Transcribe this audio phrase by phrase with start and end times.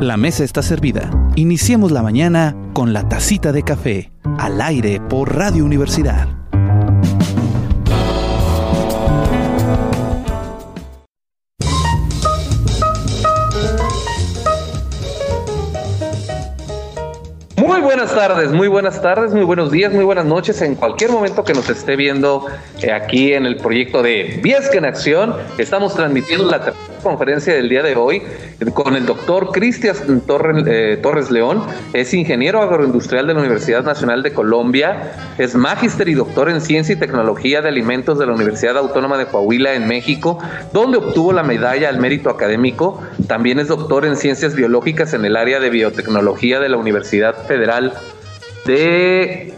[0.00, 1.08] La mesa está servida.
[1.36, 6.28] Iniciemos la mañana con la tacita de café, al aire por Radio Universidad.
[17.56, 21.44] Muy buenas tardes, muy buenas tardes, muy buenos días, muy buenas noches en cualquier momento
[21.44, 22.46] que nos esté viendo
[22.82, 25.36] eh, aquí en el proyecto de Viesca en Acción.
[25.56, 26.74] Estamos transmitiendo la
[27.04, 28.22] conferencia del día de hoy
[28.72, 29.94] con el doctor Cristian
[30.66, 31.62] eh, Torres León.
[31.92, 35.12] Es ingeniero agroindustrial de la Universidad Nacional de Colombia.
[35.38, 39.26] Es magíster y doctor en ciencia y tecnología de alimentos de la Universidad Autónoma de
[39.26, 40.38] Coahuila en México,
[40.72, 43.00] donde obtuvo la medalla al mérito académico.
[43.28, 47.92] También es doctor en ciencias biológicas en el área de biotecnología de la Universidad Federal
[48.66, 49.54] de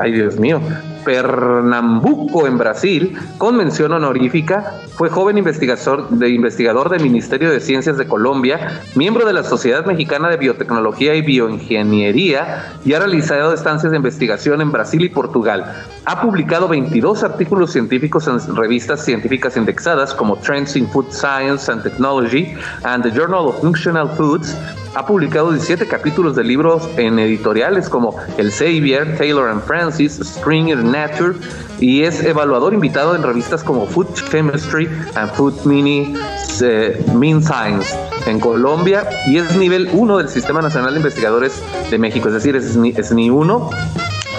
[0.00, 0.60] ay Dios mío,
[1.04, 7.96] Pernambuco en Brasil, con mención honorífica, fue joven investigador, de investigador del Ministerio de Ciencias
[7.96, 13.90] de Colombia, miembro de la Sociedad Mexicana de Biotecnología y Bioingeniería y ha realizado estancias
[13.90, 15.64] de investigación en Brasil y Portugal.
[16.04, 21.82] Ha publicado 22 artículos científicos en revistas científicas indexadas como Trends in Food Science and
[21.82, 24.56] Technology and the Journal of Functional Foods,
[24.94, 30.78] ha publicado 17 capítulos de libros en editoriales como El Xavier, Taylor and Francis, Springer
[30.78, 31.34] Nature
[31.78, 36.14] y es evaluador invitado en revistas como Food Chemistry and Food Mini
[36.62, 37.96] eh, Mean Science
[38.26, 42.56] en Colombia y es nivel 1 del Sistema Nacional de Investigadores de México, es decir,
[42.56, 43.70] es es ni 1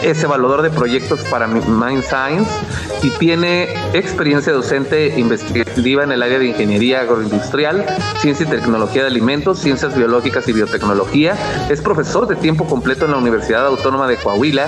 [0.04, 2.50] es evaluador de proyectos para Mind Science
[3.04, 7.86] y tiene experiencia docente investigativa en el área de ingeniería agroindustrial,
[8.20, 11.36] ciencia y tecnología de alimentos, ciencias biológicas y biotecnología.
[11.70, 14.68] Es profesor de tiempo completo en la Universidad Autónoma de Coahuila,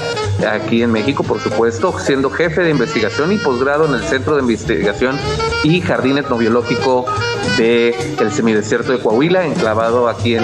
[0.49, 4.41] aquí en México, por supuesto, siendo jefe de investigación y posgrado en el Centro de
[4.41, 5.17] Investigación
[5.63, 7.05] y Jardín Etnobiológico
[7.57, 10.43] del el semidesierto de Coahuila, enclavado aquí en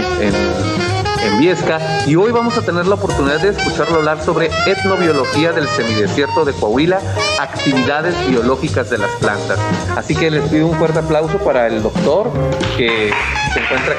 [1.40, 6.44] Viesca y hoy vamos a tener la oportunidad de escucharlo hablar sobre etnobiología del semidesierto
[6.44, 7.00] de Coahuila,
[7.40, 9.58] actividades biológicas de las plantas.
[9.96, 12.30] Así que les pido un fuerte aplauso para el doctor
[12.78, 13.14] que
[13.54, 13.96] se encuentra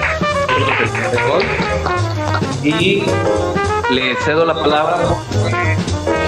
[2.63, 3.05] y
[3.91, 4.99] le cedo la palabra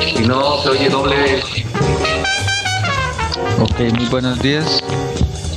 [0.01, 1.43] si no se oye doble.
[3.61, 4.83] Ok, muy buenos días.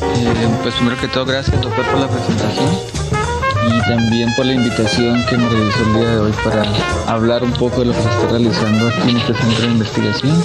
[0.02, 2.95] Eh, pues primero que todo, gracias doctor por la presentación
[3.68, 6.64] y también por la invitación que me realizó el día de hoy para
[7.08, 10.44] hablar un poco de lo que se está realizando aquí en este centro de investigación.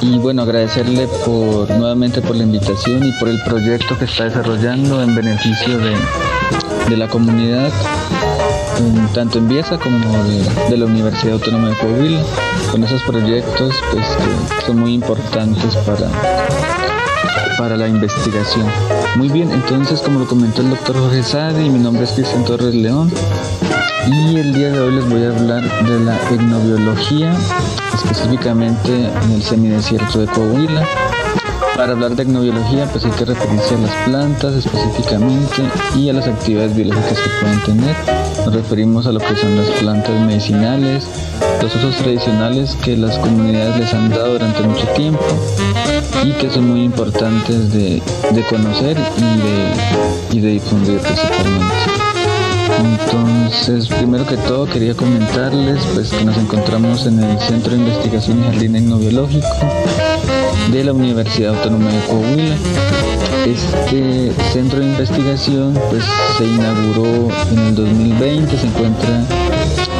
[0.00, 5.02] Y bueno, agradecerle por nuevamente por la invitación y por el proyecto que está desarrollando
[5.02, 5.96] en beneficio de,
[6.88, 7.70] de la comunidad,
[9.14, 12.22] tanto en Viesa como de, de, la Universidad Autónoma de Coahuila,
[12.70, 14.06] con esos proyectos pues,
[14.58, 16.08] que son muy importantes para
[17.60, 18.66] para la investigación.
[19.16, 22.74] Muy bien, entonces como lo comentó el doctor Jorge Sade, mi nombre es Cristian Torres
[22.74, 23.12] León
[24.06, 27.32] y el día de hoy les voy a hablar de la etnobiología,
[27.92, 30.86] específicamente en el semidesierto de Coahuila.
[31.76, 35.62] Para hablar de etnobiología pues hay que referirse a las plantas específicamente
[35.96, 37.96] y a las actividades biológicas que pueden tener.
[38.44, 41.06] Nos referimos a lo que son las plantas medicinales,
[41.60, 45.24] los usos tradicionales que las comunidades les han dado durante mucho tiempo
[46.24, 48.02] y que son muy importantes de,
[48.48, 51.74] conocer y de, y de difundir principalmente.
[52.78, 58.40] Entonces, primero que todo quería comentarles pues, que nos encontramos en el Centro de Investigación
[58.40, 59.48] y Jardín Etnobiológico
[60.70, 62.56] de la Universidad Autónoma de Coahuila.
[63.46, 66.04] Este centro de investigación pues,
[66.38, 69.24] se inauguró en el 2020, se encuentra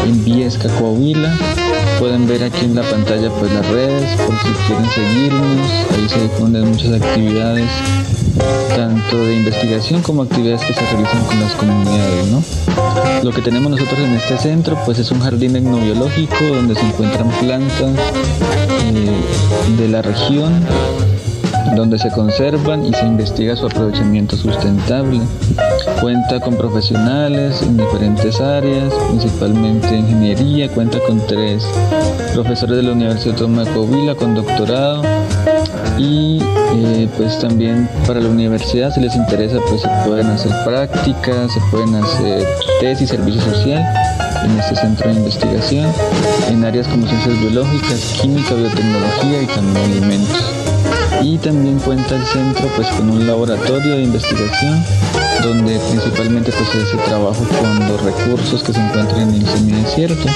[0.06, 1.36] en Viesca, Coahuila.
[2.00, 5.70] Pueden ver aquí en la pantalla pues las redes por si quieren seguirnos.
[5.92, 7.68] Ahí se difunden muchas actividades,
[8.74, 12.26] tanto de investigación como actividades que se realizan con las comunidades.
[12.28, 12.42] ¿no?
[13.22, 17.28] Lo que tenemos nosotros en este centro pues es un jardín etnobiológico donde se encuentran
[17.38, 17.98] plantas
[18.94, 20.54] eh, de la región
[21.74, 25.20] donde se conservan y se investiga su aprovechamiento sustentable.
[26.00, 31.64] Cuenta con profesionales en diferentes áreas, principalmente ingeniería, cuenta con tres
[32.34, 35.02] profesores de la Universidad Autónoma de Coahuila con doctorado
[35.98, 36.38] y
[36.74, 41.60] eh, pues también para la universidad si les interesa pues se pueden hacer prácticas, se
[41.70, 42.46] pueden hacer
[42.80, 43.84] tesis servicio social
[44.44, 45.92] en este centro de investigación
[46.48, 50.59] en áreas como ciencias biológicas, química, biotecnología y también alimentos
[51.22, 54.84] y también cuenta el centro pues con un laboratorio de investigación
[55.42, 60.26] donde principalmente pues se hace trabajo con los recursos que se encuentran en el semidesierto.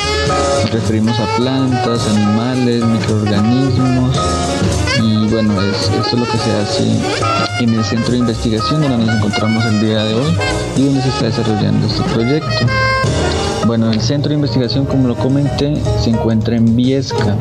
[0.63, 4.17] Nos referimos a plantas, animales, microorganismos
[5.03, 6.85] y bueno, es, esto es lo que se hace
[7.61, 10.33] en el centro de investigación donde nos encontramos el día de hoy
[10.77, 12.67] y donde se está desarrollando este proyecto.
[13.67, 17.37] Bueno, el centro de investigación, como lo comenté, se encuentra en Viesca,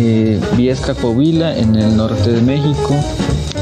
[0.00, 2.94] eh, Viesca Covila, en el norte de México.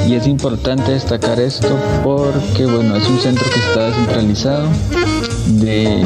[0.06, 4.68] Y es importante destacar esto porque, bueno, es un centro que está descentralizado
[5.46, 6.04] de,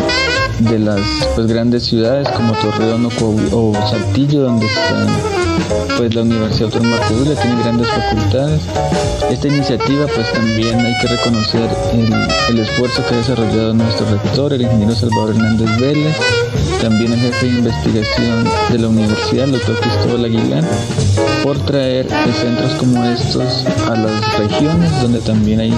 [0.61, 1.01] de las
[1.35, 3.11] pues, grandes ciudades como Torreón o,
[3.53, 5.40] o Saltillo, donde están
[5.97, 8.63] pues la Universidad Autónoma de tiene grandes facultades.
[9.31, 11.69] Esta iniciativa pues también hay que reconocer
[12.49, 16.17] el, esfuerzo que ha desarrollado nuestro rector, el ingeniero Salvador Hernández Vélez,
[16.81, 20.65] también el jefe de investigación de la universidad, el doctor Cristóbal Aguilar,
[21.45, 22.07] por traer
[22.41, 25.75] centros como estos a las regiones donde también hay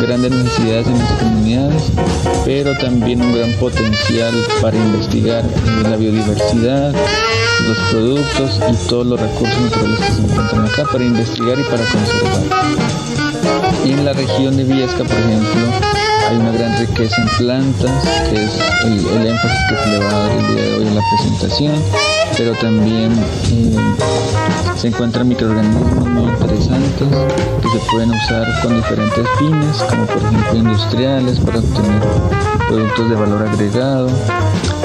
[0.00, 1.92] grandes necesidades en las comunidades,
[2.44, 4.32] pero también un gran potencial
[4.62, 5.44] para investigar
[5.82, 6.94] la biodiversidad,
[7.66, 11.84] los productos y todos los recursos naturales que se encuentran acá para investigar y para
[11.84, 12.42] conservar.
[13.84, 15.66] En la región de Viesca, por ejemplo,
[16.28, 18.50] hay una gran riqueza en plantas, que es
[18.84, 21.74] el, énfasis que se le va a dar el día de hoy en la presentación,
[22.36, 23.12] pero también
[23.50, 23.76] eh,
[24.76, 27.08] se encuentran microorganismos muy interesantes
[27.62, 32.02] que se pueden usar con diferentes fines, como por ejemplo industriales para obtener
[32.68, 34.08] productos de valor agregado.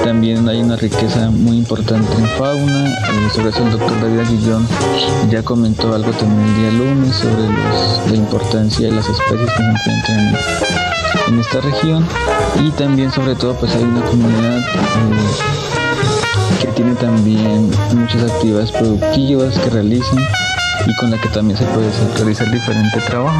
[0.02, 4.66] También hay una riqueza muy importante en fauna, eh, sobre eso el doctor David Aguillón
[5.30, 9.62] ya comentó algo también el día lunes sobre la importancia de las especies que se
[9.62, 10.36] encuentran
[11.28, 12.06] en, esta región
[12.62, 15.63] y también sobre todo pues hay una comunidad eh,
[16.64, 20.18] que tiene también muchas actividades productivas que realizan
[20.86, 23.36] y con la que también se puede realizar diferente trabajo,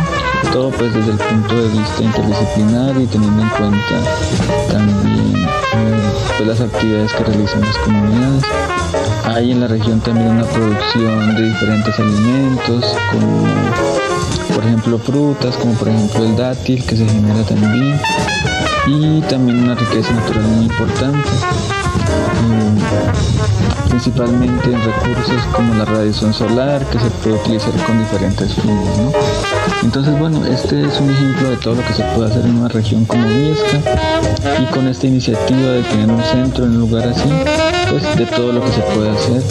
[0.53, 3.95] todo pues desde el punto de vista interdisciplinario y teniendo en cuenta
[4.71, 6.03] también eh,
[6.37, 8.45] pues, las actividades que realizan las comunidades.
[9.25, 13.45] Hay en la región también una producción de diferentes alimentos, como
[14.55, 17.99] por ejemplo frutas, como por ejemplo el dátil que se genera también,
[18.87, 21.31] y también una riqueza natural muy importante
[23.89, 28.99] principalmente en recursos como la radiación solar que se puede utilizar con diferentes fines.
[28.99, 29.13] ¿no?
[29.83, 32.69] Entonces, bueno, este es un ejemplo de todo lo que se puede hacer en una
[32.69, 33.81] región como Viesca
[34.61, 37.31] y con esta iniciativa de tener un centro en un lugar así,
[37.91, 39.43] pues de todo lo que se puede hacer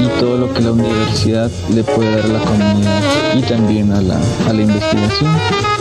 [0.00, 3.02] y todo lo que la universidad le puede dar a la comunidad
[3.34, 4.18] y también a la,
[4.48, 5.75] a la investigación.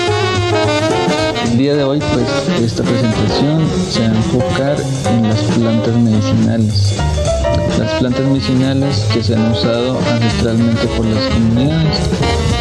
[1.45, 2.27] El día de hoy, pues,
[2.59, 4.77] esta presentación se va a enfocar
[5.09, 6.95] en las plantas medicinales.
[7.79, 11.99] Las plantas medicinales que se han usado ancestralmente por las comunidades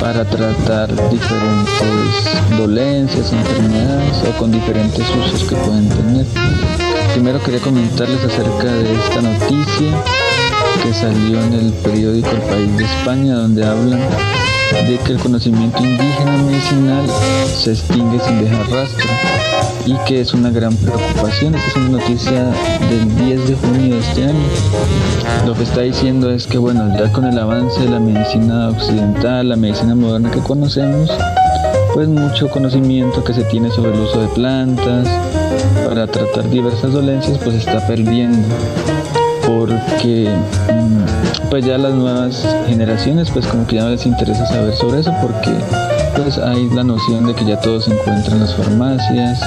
[0.00, 6.26] para tratar diferentes dolencias, enfermedades o con diferentes usos que pueden tener.
[7.14, 10.02] Primero quería comentarles acerca de esta noticia
[10.82, 14.00] que salió en el periódico El País de España, donde hablan
[14.82, 17.06] de que el conocimiento indígena medicinal
[17.46, 19.08] se extingue sin dejar rastro
[19.86, 21.54] y que es una gran preocupación.
[21.54, 22.44] Esta es una noticia
[22.90, 24.44] del 10 de junio de este año.
[25.46, 29.48] Lo que está diciendo es que, bueno, ya con el avance de la medicina occidental,
[29.48, 31.10] la medicina moderna que conocemos,
[31.94, 35.08] pues mucho conocimiento que se tiene sobre el uso de plantas
[35.86, 38.48] para tratar diversas dolencias, pues está perdiendo
[39.46, 40.28] porque
[40.72, 45.00] mm, pues ya las nuevas generaciones pues como que ya no les interesa saber sobre
[45.00, 45.50] eso porque
[46.16, 49.40] pues hay la noción de que ya todo se encuentra en las farmacias,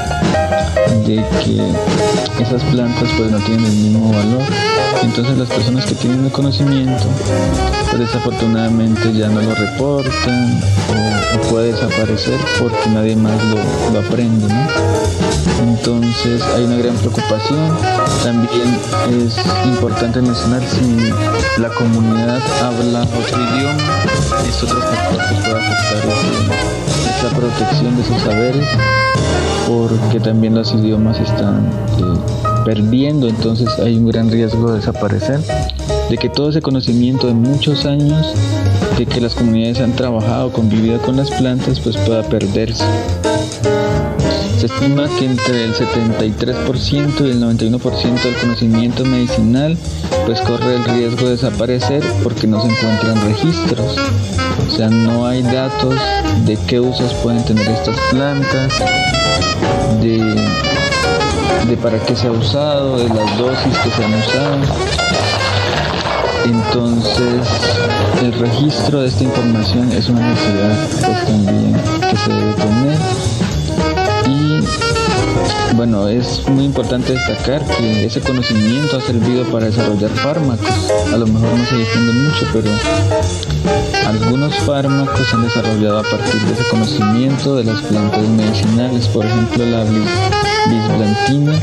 [1.05, 4.41] de que esas plantas pues no tienen el mismo valor.
[5.03, 7.05] Entonces las personas que tienen el conocimiento
[7.89, 14.47] pues desafortunadamente ya no lo reportan o, puede desaparecer porque nadie más lo, aprende.
[14.47, 14.67] ¿no?
[15.62, 17.77] Entonces hay una gran preocupación.
[18.24, 18.77] También
[19.24, 23.83] es importante mencionar si la comunidad habla otro idioma,
[24.47, 26.56] es otro factor que puede afectar
[27.17, 28.67] esa protección de sus saberes,
[29.67, 31.65] porque también los idiomas están
[31.97, 35.39] eh, perdiendo, entonces hay un gran riesgo de desaparecer,
[36.09, 38.33] de que todo ese conocimiento de muchos años,
[38.97, 42.85] de que las comunidades han trabajado, convivido con las plantas, pues pueda perderse.
[44.59, 49.77] Se estima que entre el 73% y el 91% del conocimiento medicinal
[50.25, 53.95] pues corre el riesgo de desaparecer porque no se encuentran registros.
[54.67, 55.95] O sea, no hay datos
[56.45, 58.74] de qué usos pueden tener estas plantas,
[60.01, 60.17] de,
[61.67, 64.57] de para qué se ha usado, de las dosis que se han usado.
[66.45, 67.47] Entonces,
[68.21, 73.17] el registro de esta información es una necesidad pues, también que se debe tener
[75.77, 80.91] bueno, es muy importante destacar que ese conocimiento ha servido para desarrollar fármacos.
[81.13, 82.71] A lo mejor no se difunde mucho, pero
[84.05, 89.07] algunos fármacos se han desarrollado a partir de ese conocimiento de las plantas medicinales.
[89.07, 89.83] Por ejemplo, la
[90.69, 91.59] bisblantina,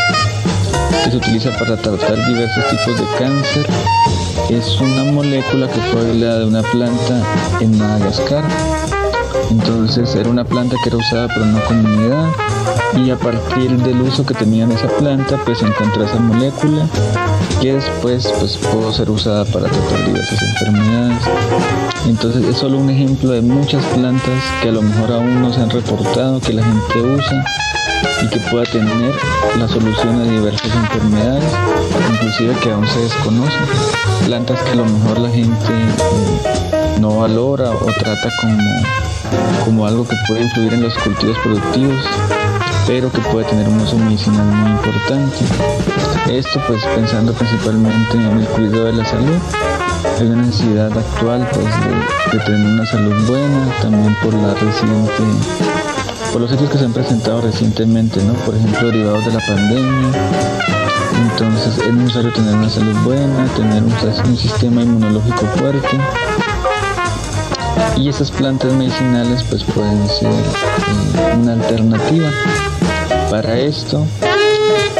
[1.04, 3.66] que se utiliza para tratar diversos tipos de cáncer,
[4.50, 7.22] es una molécula que fue aislada de una planta
[7.60, 8.44] en Madagascar
[9.50, 12.28] entonces era una planta que era usada por una comunidad
[12.96, 16.86] y a partir del uso que tenían esa planta pues encontró esa molécula
[17.60, 21.18] que después pues pudo ser usada para tratar diversas enfermedades.
[22.06, 25.60] Entonces es solo un ejemplo de muchas plantas que a lo mejor aún no se
[25.60, 27.44] han reportado, que la gente usa
[28.22, 29.14] y que pueda tener
[29.58, 31.52] la solución a diversas enfermedades,
[32.12, 33.62] inclusive que aún se desconocen.
[34.26, 35.72] Plantas que a lo mejor la gente
[37.00, 38.58] no valora o trata como
[39.64, 42.04] como algo que puede influir en los cultivos productivos,
[42.86, 45.38] pero que puede tener un uso medicinal muy importante.
[46.28, 49.38] Esto pues pensando principalmente en el cuidado de la salud.
[50.18, 55.12] Hay una necesidad actual pues de, tener una salud buena, también por la reciente
[56.32, 58.32] por los hechos que se han presentado recientemente, ¿no?
[58.32, 60.10] Por ejemplo, derivados de la pandemia.
[61.30, 65.96] Entonces es necesario tener una salud buena, tener un sistema inmunológico fuerte
[67.96, 72.30] y esas plantas medicinales pues pueden ser eh, una alternativa
[73.30, 74.06] para esto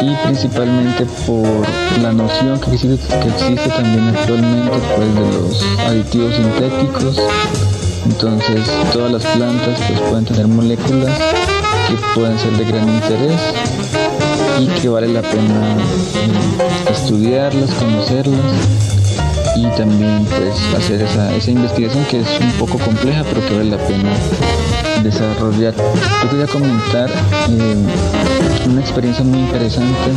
[0.00, 1.66] y principalmente por
[2.02, 7.21] la noción que existe, que existe también actualmente pues de los aditivos sintéticos.
[8.04, 11.19] Entonces todas las plantas pues pueden tener moléculas
[11.88, 13.40] que pueden ser de gran interés
[14.61, 18.40] y que vale la pena eh, estudiarlas, conocerlas
[19.57, 23.71] y también pues hacer esa, esa investigación que es un poco compleja pero que vale
[23.71, 24.11] la pena
[25.04, 25.75] desarrollar.
[26.23, 27.08] Yo quería comentar
[27.50, 27.76] eh,
[28.66, 30.11] una experiencia muy interesante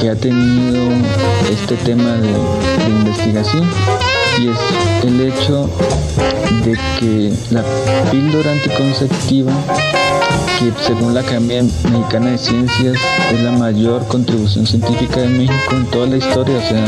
[0.00, 0.82] que ha tenido
[1.50, 3.64] este tema de, de investigación
[4.40, 4.58] y es
[5.04, 5.70] el hecho
[6.64, 7.62] de que la
[8.10, 9.52] píldora anticonceptiva
[10.58, 12.96] que según la Academia Mexicana de Ciencias
[13.32, 16.84] es la mayor contribución científica de México en toda la historia, o sea,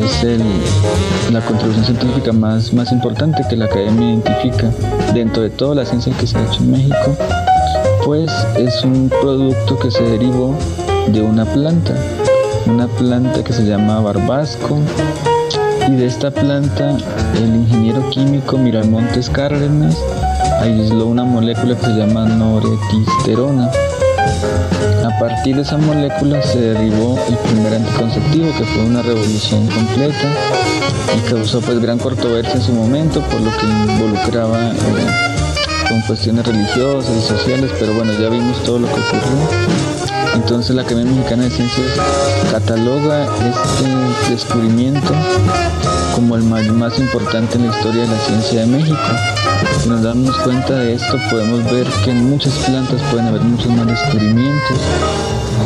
[0.00, 4.70] es la contribución científica más, más importante que la Academia identifica
[5.12, 7.16] dentro de toda la ciencia que se ha hecho en México,
[8.04, 10.56] pues es un producto que se derivó
[11.08, 11.94] de una planta,
[12.66, 14.78] una planta que se llama barbasco,
[15.88, 16.96] y de esta planta
[17.36, 19.96] el ingeniero químico Miramontes Cárdenas
[20.60, 23.70] aisló una molécula que se llama noretisterona.
[25.04, 30.32] A partir de esa molécula se derivó el primer anticonceptivo, que fue una revolución completa
[31.14, 36.46] y causó pues gran controversia en su momento por lo que involucraba eh, con cuestiones
[36.46, 39.74] religiosas y sociales, pero bueno, ya vimos todo lo que ocurrió.
[40.36, 41.88] Entonces la Academia Mexicana de Ciencias
[42.50, 45.12] cataloga este descubrimiento
[46.14, 48.96] como el más, importante en la historia de la ciencia de México.
[49.86, 53.86] Nos damos cuenta de esto, podemos ver que en muchas plantas pueden haber muchos más
[53.86, 54.78] descubrimientos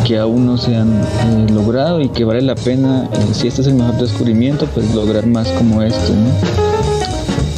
[0.04, 3.60] que aún no se han eh, logrado y que vale la pena, eh, si este
[3.60, 6.12] es el mejor descubrimiento, pues lograr más como este.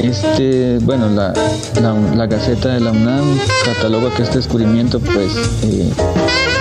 [0.00, 1.32] Este, bueno, la,
[2.16, 5.90] la, Gaceta de la UNAM cataloga que este descubrimiento pues eh,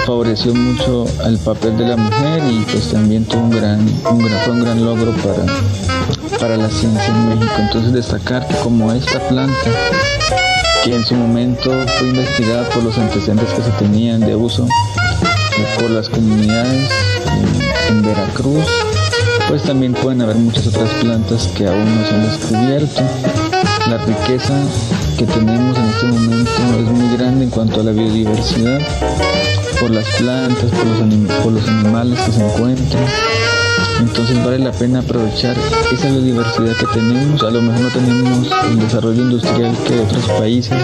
[0.06, 3.80] favoreció mucho al papel de la mujer y pues también tuvo un gran,
[4.12, 5.46] un gran, fue un gran logro para,
[6.40, 7.54] para la ciencia en México.
[7.60, 9.70] Entonces destacar que como esta planta,
[10.84, 14.68] que en su momento fue investigada por los antecedentes que se tenían de uso
[15.80, 16.90] por las comunidades
[17.90, 18.66] en, Veracruz,
[19.48, 23.02] pues también pueden haber muchas otras plantas que aún no se han descubierto.
[23.90, 24.54] La riqueza
[25.18, 28.80] que tenemos en este momento es muy grande en cuanto a la biodiversidad
[29.80, 33.06] por las plantas, por los, por los animales que se encuentran.
[34.00, 35.56] Entonces vale la pena aprovechar
[35.92, 37.44] esa biodiversidad que tenemos.
[37.44, 40.78] A lo mejor no tenemos el desarrollo industrial que otros países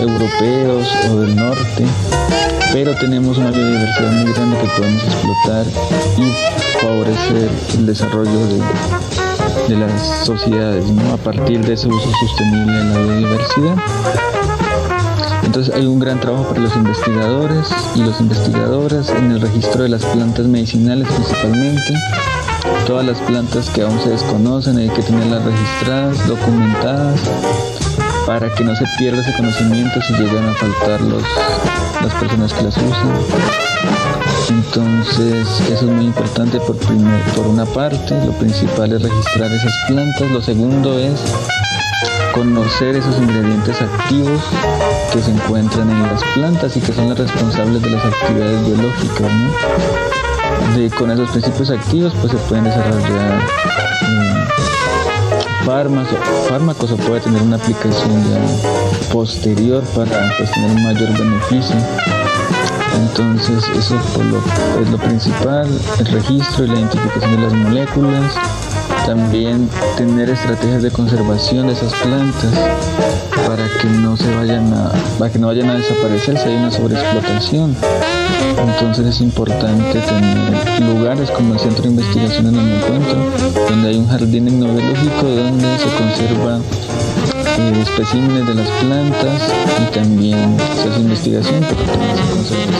[0.00, 1.84] europeos o del norte,
[2.72, 5.66] pero tenemos una biodiversidad muy grande que podemos explotar
[6.18, 11.12] y favorecer el desarrollo de, de las sociedades ¿no?
[11.12, 14.43] a partir de ese uso sostenible de la biodiversidad.
[15.54, 19.88] Entonces hay un gran trabajo para los investigadores y los investigadoras en el registro de
[19.88, 21.94] las plantas medicinales principalmente.
[22.88, 27.20] Todas las plantas que aún se desconocen hay que tenerlas registradas, documentadas,
[28.26, 31.22] para que no se pierda ese conocimiento si llegan a faltar los,
[32.02, 33.12] las personas que las usan.
[34.48, 40.32] Entonces eso es muy importante por, por una parte, lo principal es registrar esas plantas,
[40.32, 41.20] lo segundo es
[42.34, 44.42] conocer esos ingredientes activos
[45.12, 49.30] que se encuentran en las plantas y que son las responsables de las actividades biológicas.
[50.74, 54.44] De, con esos principios activos pues se pueden desarrollar eh,
[55.64, 61.76] fármacos, fármacos o puede tener una aplicación ya posterior para pues, tener un mayor beneficio.
[62.96, 63.96] Entonces eso
[64.80, 65.68] es lo principal,
[66.00, 68.32] el registro y la identificación de las moléculas,
[69.06, 72.52] también tener estrategias de conservación de esas plantas
[73.46, 76.70] para que no se vayan a, para que no vayan a desaparecer si hay una
[76.70, 77.76] sobreexplotación.
[78.58, 83.16] Entonces es importante tener lugares como el Centro de Investigación en el encuentro,
[83.68, 86.58] donde hay un jardín etnobiológico donde se conserva
[87.58, 89.42] eh, especímenes de las plantas
[89.82, 92.78] y también se hace investigación, pero también se conserva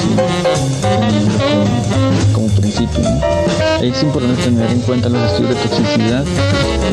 [2.32, 3.43] como, principio.
[3.84, 6.24] Es importante tener en cuenta los estudios de toxicidad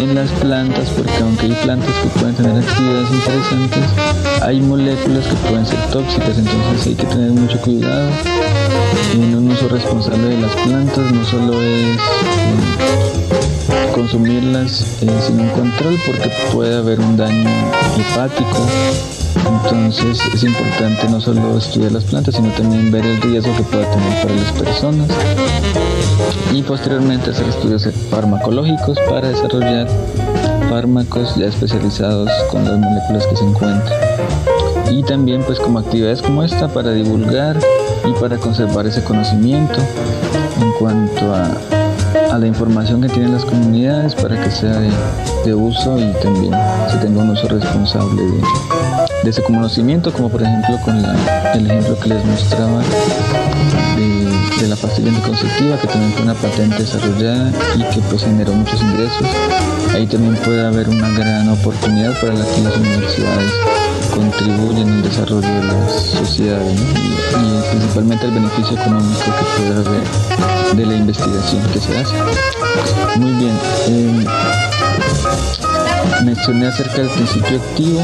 [0.02, 3.84] en las plantas porque aunque hay plantas que pueden tener actividades interesantes,
[4.42, 8.10] hay moléculas que pueden ser tóxicas, entonces hay que tener mucho cuidado
[9.14, 11.98] en un uso responsable de las plantas, no solo es
[13.96, 17.50] consumirlas eh, sin un control porque puede haber un daño
[17.98, 18.68] hepático.
[19.48, 23.90] Entonces es importante no solo estudiar las plantas, sino también ver el riesgo que pueda
[23.90, 25.08] tener para las personas
[26.54, 29.88] y posteriormente hacer estudios farmacológicos para desarrollar
[30.70, 34.00] fármacos ya especializados con las moléculas que se encuentran.
[34.92, 37.58] Y también pues como actividades como esta para divulgar
[38.06, 39.80] y para conservar ese conocimiento
[40.60, 41.50] en cuanto a
[42.32, 44.80] a la información que tienen las comunidades para que sea
[45.44, 46.54] de, uso y también
[46.90, 52.10] se tenga un uso responsable de, ese conocimiento, como por ejemplo con el ejemplo que
[52.10, 52.82] les mostraba
[54.62, 58.82] de, la pastilla anticonceptiva, que también fue una patente desarrollada y que pues generó muchos
[58.82, 59.28] ingresos.
[59.94, 63.52] Ahí también puede haber una gran oportunidad para las universidades
[64.12, 70.86] contribuyen al desarrollo de las sociedades y, principalmente el beneficio económico que puede haber de
[70.86, 72.16] la investigación que se hace.
[73.18, 74.26] Muy bien, eh,
[76.24, 78.02] mencioné acerca del principio activo,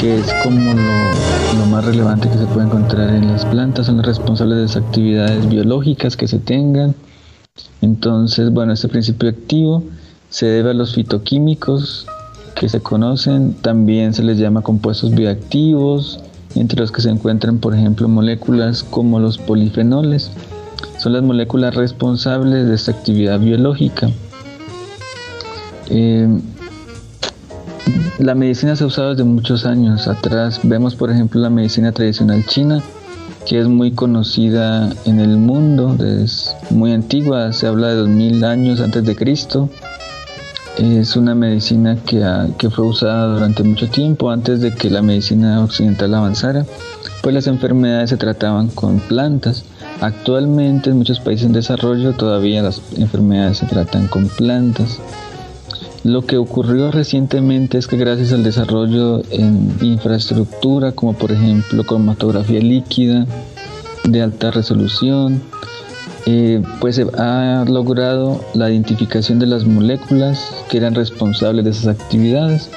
[0.00, 4.06] que es como lo, más relevante que se puede encontrar en las plantas, son los
[4.06, 6.94] responsables de las actividades biológicas que se tengan.
[7.80, 9.82] Entonces, bueno, este principio activo
[10.28, 12.06] se debe a los fitoquímicos
[12.54, 16.20] que se conocen, también se les llama compuestos bioactivos,
[16.54, 20.30] entre los que se encuentran, por ejemplo, moléculas como los polifenoles.
[20.98, 24.10] Son las moléculas responsables de esta actividad biológica.
[25.88, 26.28] Eh,
[28.18, 30.60] la medicina se ha usado desde muchos años atrás.
[30.62, 32.82] Vemos, por ejemplo, la medicina tradicional china,
[33.46, 38.80] que es muy conocida en el mundo, es muy antigua, se habla de 2000 años
[38.80, 39.68] antes de Cristo
[40.78, 42.22] es una medicina que,
[42.58, 46.66] que, fue usada durante mucho tiempo antes de que la medicina occidental avanzara,
[47.22, 49.64] pues las enfermedades se trataban con plantas.
[50.00, 55.00] Actualmente en muchos países en desarrollo todavía las enfermedades se tratan con plantas.
[56.06, 62.60] Lo que ocurrió recientemente es que gracias al desarrollo en infraestructura como por ejemplo cromatografía
[62.60, 63.26] líquida
[64.04, 65.42] de alta resolución,
[66.26, 71.88] eh, pues se ha logrado la identificación de las moléculas que eran responsables de esas
[71.88, 72.70] actividades.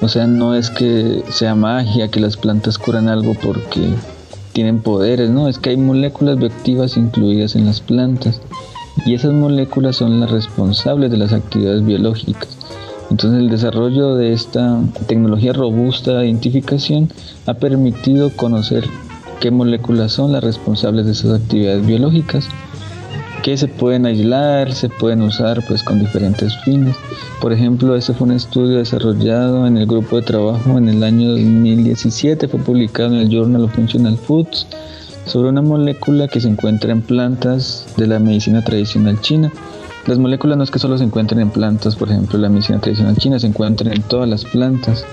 [0.00, 3.90] O sea, no es que sea magia que las plantas curan algo porque
[4.54, 8.40] tienen poderes, no, es que hay moléculas bioactivas incluidas en las plantas
[9.06, 12.48] y esas moléculas son las responsables de las actividades biológicas.
[13.10, 17.10] Entonces el desarrollo de esta tecnología robusta de identificación
[17.46, 18.84] ha permitido conocer
[19.40, 22.48] qué moléculas son las responsables de esas actividades biológicas
[23.42, 26.94] que se pueden aislar, se pueden usar pues con diferentes fines.
[27.40, 31.30] Por ejemplo, este fue un estudio desarrollado en el grupo de trabajo en el año
[31.30, 34.66] 2017, fue publicado en el Journal of Functional Foods
[35.26, 39.52] sobre una molécula que se encuentra en plantas de la medicina tradicional china.
[40.06, 43.16] Las moléculas no es que solo se encuentren en plantas, por ejemplo, la medicina tradicional
[43.16, 45.04] china se encuentra en todas las plantas.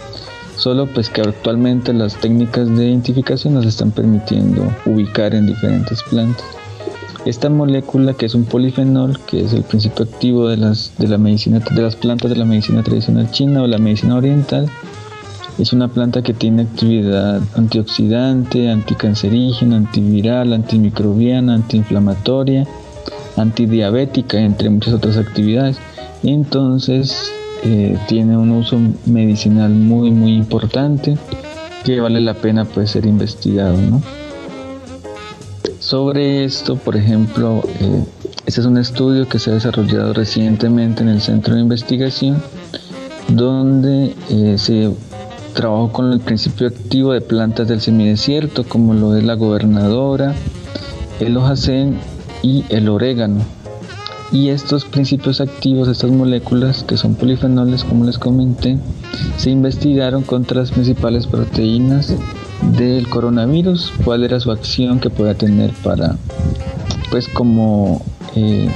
[0.56, 6.46] Solo pues que actualmente las técnicas de identificación nos están permitiendo ubicar en diferentes plantas.
[7.26, 11.17] Esta molécula que es un polifenol, que es el principio activo de las, de la
[11.17, 14.70] medicina, de las plantas de la medicina tradicional china o la medicina oriental,
[15.58, 22.67] es una planta que tiene actividad antioxidante, anticancerígena, antiviral, antimicrobiana, antiinflamatoria,
[23.36, 25.78] antidiabética, entre muchas otras actividades.
[26.24, 27.32] Entonces
[27.63, 31.17] eh, tiene un uso medicinal muy muy importante
[31.84, 34.02] que vale la pena pues ser investigado, ¿no?
[35.80, 38.04] Sobre esto, por ejemplo, eh,
[38.46, 42.41] este es un estudio que se ha desarrollado recientemente en el Centro de Investigación,
[43.30, 44.91] donde eh, se
[45.58, 50.36] trabajó con el principio activo de plantas del semidesierto, como lo es la gobernadora,
[51.20, 51.98] el hojacén
[52.43, 53.41] y el orégano.
[54.32, 58.78] Y estos principios activos, estas moléculas que son polifenoles, como les comenté,
[59.38, 62.13] se investigaron contra las principales proteínas
[62.78, 66.17] del coronavirus, cuál era su acción que pueda tener para,
[67.10, 68.70] pues como eh,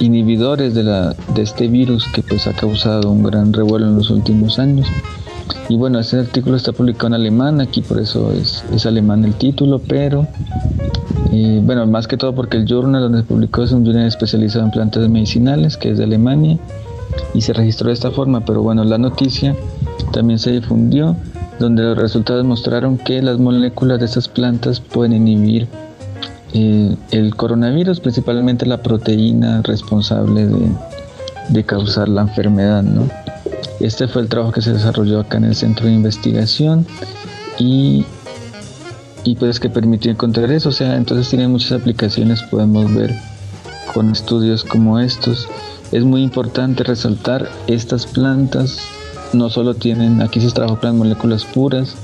[0.00, 4.58] inhibidores de, de este virus que pues ha causado un gran revuelo en los últimos
[4.58, 4.88] años.
[5.68, 9.78] Y bueno, este artículo está publicado en alemán, aquí por eso es, alemán el título,
[9.78, 10.26] pero
[11.30, 14.64] eh, bueno, más que todo porque el journal donde se publicó es un journal especializado
[14.64, 16.58] en plantas medicinales, que es de Alemania,
[17.34, 19.54] y se registró de esta forma, pero bueno, la noticia
[20.10, 21.16] también se difundió,
[21.58, 25.68] donde los resultados mostraron que las moléculas de estas plantas pueden inhibir
[26.54, 30.48] eh, el coronavirus, principalmente la proteína responsable
[31.50, 33.06] de causar la enfermedad, ¿no?
[33.80, 36.86] Este fue el trabajo que se desarrolló acá en el centro de investigación
[37.58, 38.04] y,
[39.38, 40.70] pues que permitió encontrar eso.
[40.70, 43.14] O sea, entonces tiene muchas aplicaciones, podemos ver
[43.94, 45.48] con estudios como estos.
[45.92, 48.80] Es muy importante resaltar estas plantas,
[49.32, 51.94] no solo tienen, aquí se trabaja con las moléculas puras,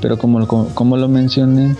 [0.00, 1.76] pero como, como lo mencioné,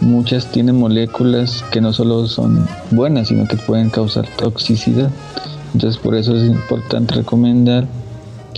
[0.00, 5.10] muchas tienen moléculas que no solo son buenas, sino que pueden causar toxicidad.
[5.72, 7.86] Entonces por eso es importante recomendar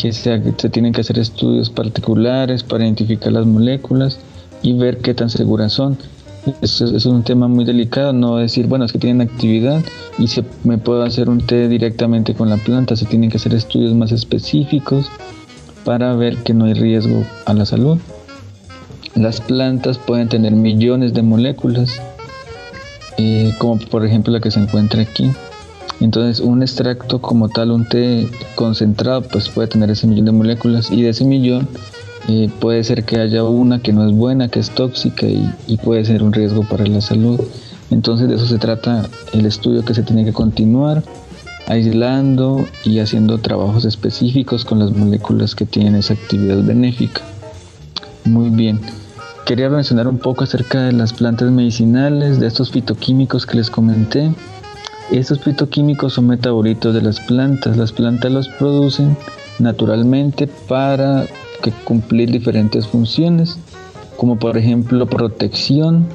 [0.01, 0.39] que se,
[0.71, 4.19] tienen que hacer estudios particulares para identificar las moléculas
[4.63, 5.99] y ver qué tan seguras son.
[6.63, 9.83] Eso, es un tema muy delicado, no decir, bueno, es que tienen actividad
[10.17, 13.55] y se, me puedo hacer un té directamente con la planta, se tienen que hacer
[13.55, 15.11] estudios más específicos
[15.85, 17.99] para ver que no hay riesgo a la salud.
[19.17, 22.01] Las plantas pueden tener millones de moléculas,
[23.17, 25.33] eh, como por ejemplo la que se encuentra aquí.
[26.01, 30.91] Entonces un extracto como tal, un té concentrado, pues puede tener ese millón de moléculas
[30.91, 31.69] y de ese millón
[32.29, 36.05] eh, puede ser que haya una que no es buena, que es tóxica y, puede
[36.05, 37.41] ser un riesgo para la salud.
[37.91, 41.03] Entonces de eso se trata el estudio que se tiene que continuar,
[41.67, 47.23] aislando y haciendo trabajos específicos con las moléculas que tienen esa actividad benéfica.
[48.25, 48.79] Muy bien.
[49.47, 54.31] Quería mencionar un poco acerca de las plantas medicinales, de estos fitoquímicos que les comenté.
[55.11, 57.77] Estos fitoquímicos son metabolitos de las plantas.
[57.77, 59.17] Las plantas los producen
[59.59, 61.27] naturalmente para
[61.85, 63.59] cumplir diferentes funciones,
[64.17, 66.07] como por ejemplo protección.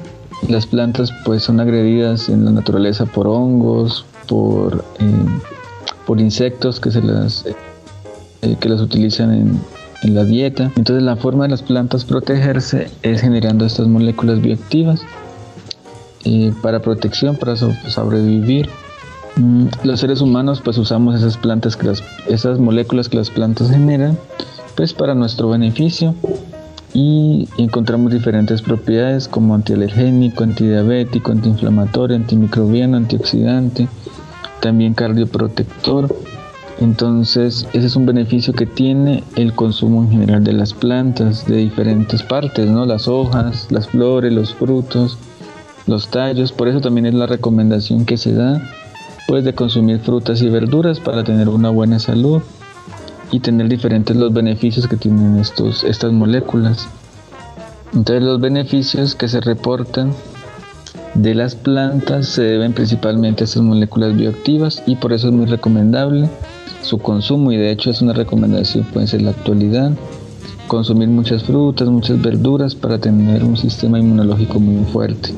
[0.48, 7.02] Las plantas pues son agredidas en la naturaleza por hongos, por, eh, insectos que se
[7.02, 7.44] las
[8.42, 9.60] eh, que las utilizan en,
[10.02, 10.70] en la dieta.
[10.76, 15.00] Entonces la forma de las plantas protegerse es generando estas moléculas bioactivas
[16.24, 18.68] eh, para protección, para sobrevivir.
[19.36, 23.68] Mm, los seres humanos pues usamos esas plantas que las, esas moléculas que las plantas
[23.68, 24.16] generan
[24.76, 26.14] pues para nuestro beneficio
[26.92, 33.88] y encontramos diferentes propiedades como antialergénico, antidiabético, antiinflamatorio, antimicrobiano, antioxidante,
[34.60, 36.14] también cardioprotector.
[36.80, 41.56] Entonces ese es un beneficio que tiene el consumo en general de las plantas de
[41.56, 42.86] diferentes partes, ¿no?
[42.86, 45.18] Las hojas, las flores, los frutos,
[45.88, 46.52] los tallos.
[46.52, 48.62] Por eso también es la recomendación que se da
[49.26, 52.42] pues de consumir frutas y verduras para tener una buena salud
[53.30, 56.88] y tener diferentes los beneficios que tienen estos, estas moléculas.
[57.92, 60.12] Entonces los beneficios que se reportan
[61.14, 65.46] de las plantas se deben principalmente a estas moléculas bioactivas y por eso es muy
[65.46, 66.28] recomendable
[66.82, 69.92] su consumo y de hecho es una recomendación puede ser la actualidad
[70.66, 75.30] consumir muchas frutas, muchas verduras para tener un sistema inmunológico muy fuerte.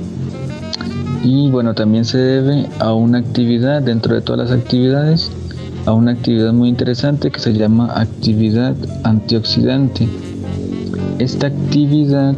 [1.26, 5.28] Y bueno, también se debe a una actividad, dentro de todas las actividades,
[5.84, 10.08] a una actividad muy interesante que se llama actividad antioxidante.
[11.18, 12.36] Esta actividad,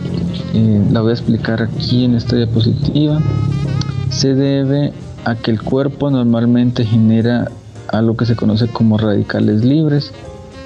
[0.55, 3.21] eh, la voy a explicar aquí en esta diapositiva,
[4.09, 4.95] se debe
[5.27, 7.51] a que el cuerpo normalmente genera
[7.89, 10.13] algo que se conoce como radicales libres.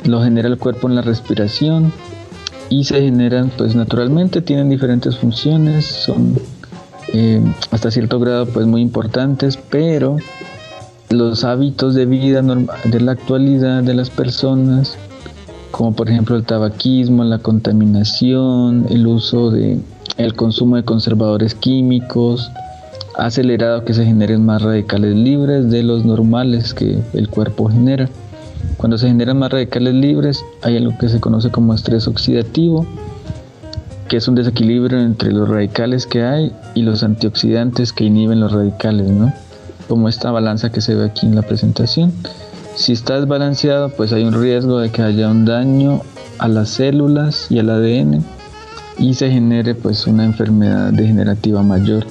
[0.05, 1.93] Lo genera el cuerpo en la respiración
[2.69, 6.39] y se generan pues naturalmente, tienen diferentes funciones, son
[7.13, 10.17] eh, hasta cierto grado pues muy importantes, pero
[11.11, 14.97] los hábitos de vida de la actualidad de las personas,
[15.71, 19.79] como por ejemplo el tabaquismo, la contaminación, el uso de
[20.17, 22.51] el consumo de conservadores químicos,
[23.17, 28.09] ha acelerado que se generen más radicales libres de los normales que el cuerpo genera.
[28.77, 32.87] Cuando se generan más radicales libres, hay algo que se conoce como estrés oxidativo,
[34.13, 38.53] que es un desequilibrio entre los radicales que hay y los antioxidantes que inhiben los
[38.53, 39.33] radicales, ¿no?
[39.89, 42.13] Como esta balanza que se ve aquí en la presentación.
[42.77, 46.03] Si está desbalanceado, pues hay un riesgo de que haya un daño
[46.37, 48.23] a las células y al ADN
[48.99, 52.05] y se genere pues una enfermedad degenerativa mayor.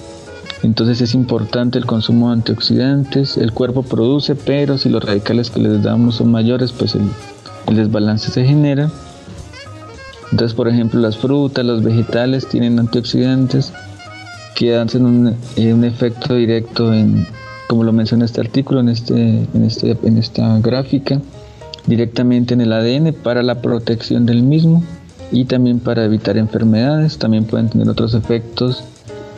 [0.64, 5.60] Entonces es importante el consumo de antioxidantes, el cuerpo produce, pero si los radicales que
[5.60, 8.90] les damos son mayores, pues el, desbalance se genera.
[10.32, 13.74] Entonces, por ejemplo, las frutas, los vegetales tienen antioxidantes
[14.56, 17.28] que hacen un, eh, un efecto directo en,
[17.67, 21.22] como lo menciona este artículo, en, este, en, este, en esta gráfica,
[21.86, 24.84] directamente en el ADN para la protección del mismo
[25.32, 27.17] y también para evitar enfermedades.
[27.17, 28.84] También pueden tener otros efectos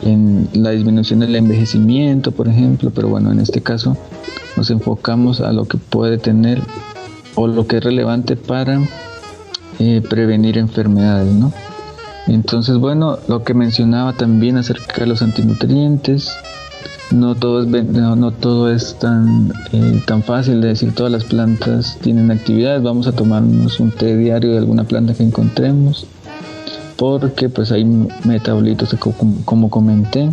[0.02, 3.96] en la disminución del envejecimiento, por ejemplo, pero bueno, en este caso
[4.56, 6.60] nos enfocamos a lo que puede tener
[7.34, 8.80] o lo que es relevante para
[9.78, 11.52] eh, prevenir enfermedades, ¿no?
[12.26, 16.30] Entonces, bueno, lo que mencionaba también acerca de los antinutrientes,
[17.10, 21.98] no todo es, no, todo es tan, eh, tan fácil de decir todas las plantas
[22.00, 22.82] tienen actividades.
[22.82, 26.06] Vamos a tomarnos un té diario de alguna planta que encontremos
[26.96, 27.84] porque pues hay
[28.24, 30.30] metabolitos que como, comenté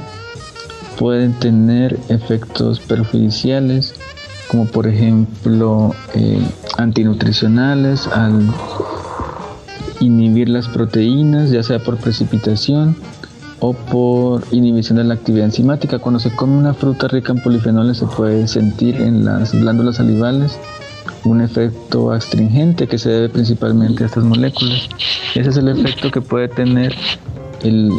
[0.98, 3.96] pueden tener efectos perjudiciales
[4.48, 6.40] como por ejemplo eh,
[6.78, 8.48] antinutricionales al
[10.02, 12.96] inhibir las proteínas ya sea por precipitación
[13.60, 16.00] o por inhibición de la actividad enzimática.
[16.00, 20.58] Cuando se come una fruta rica en polifenoles se puede sentir en las glándulas salivales
[21.24, 24.90] un efecto astringente que se debe principalmente a estas moléculas.
[25.36, 26.96] Ese es el efecto que puede tener
[27.62, 27.92] el,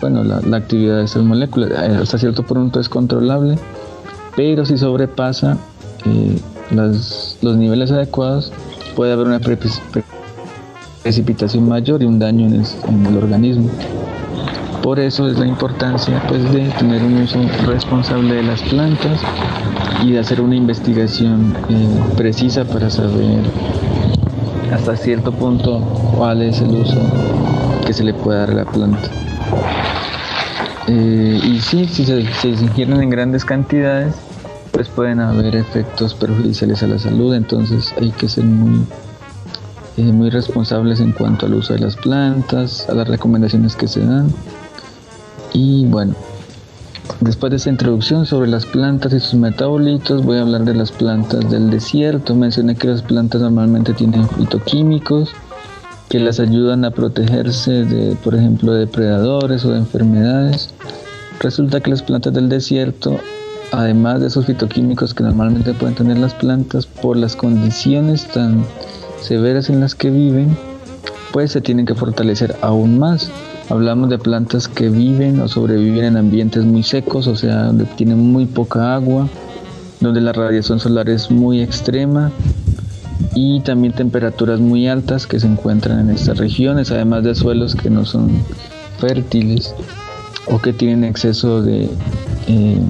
[0.00, 1.70] bueno, la, actividad de estas moléculas.
[1.70, 3.58] Eh, hasta cierto punto es controlable,
[4.36, 5.58] pero si sobrepasa
[6.06, 6.38] eh,
[6.70, 8.52] los niveles adecuados
[8.94, 10.19] puede haber una precipitación
[11.60, 13.70] mayor y un daño en el organismo.
[14.82, 19.20] Por eso es la importancia pues, de tener un uso responsable de las plantas
[20.02, 23.42] y de hacer una investigación eh, precisa para saber
[24.72, 25.80] hasta cierto punto
[26.16, 26.98] cuál es el uso
[27.86, 29.10] que se le puede dar a la planta.
[30.86, 34.14] Eh, y sí, si se, ingieren en grandes cantidades,
[34.72, 38.86] pues pueden haber efectos perjudiciales a la salud, entonces hay que ser muy,
[39.96, 44.32] muy responsables en cuanto al uso de las plantas, a las recomendaciones que se dan
[45.52, 46.14] y bueno,
[47.20, 50.92] después de esta introducción sobre las plantas y sus metabolitos, voy a hablar de las
[50.92, 52.34] plantas del desierto.
[52.34, 55.30] Mencioné que las plantas normalmente tienen fitoquímicos
[56.08, 60.70] que las ayudan a protegerse de, por ejemplo, de depredadores o de enfermedades.
[61.40, 63.18] Resulta que las plantas del desierto,
[63.70, 68.64] además de esos fitoquímicos que normalmente pueden tener las plantas, por las condiciones tan
[69.20, 70.56] severas en las que viven,
[71.32, 73.30] pues se tienen que fortalecer aún más.
[73.68, 78.18] Hablamos de plantas que viven o sobreviven en ambientes muy secos, o sea, donde tienen
[78.18, 79.28] muy poca agua,
[80.00, 82.32] donde la radiación solar es muy extrema
[83.34, 87.90] y también temperaturas muy altas que se encuentran en estas regiones, además de suelos que
[87.90, 88.30] no son
[88.98, 89.74] fértiles
[90.46, 91.88] o que tienen exceso de,
[92.48, 92.80] eh,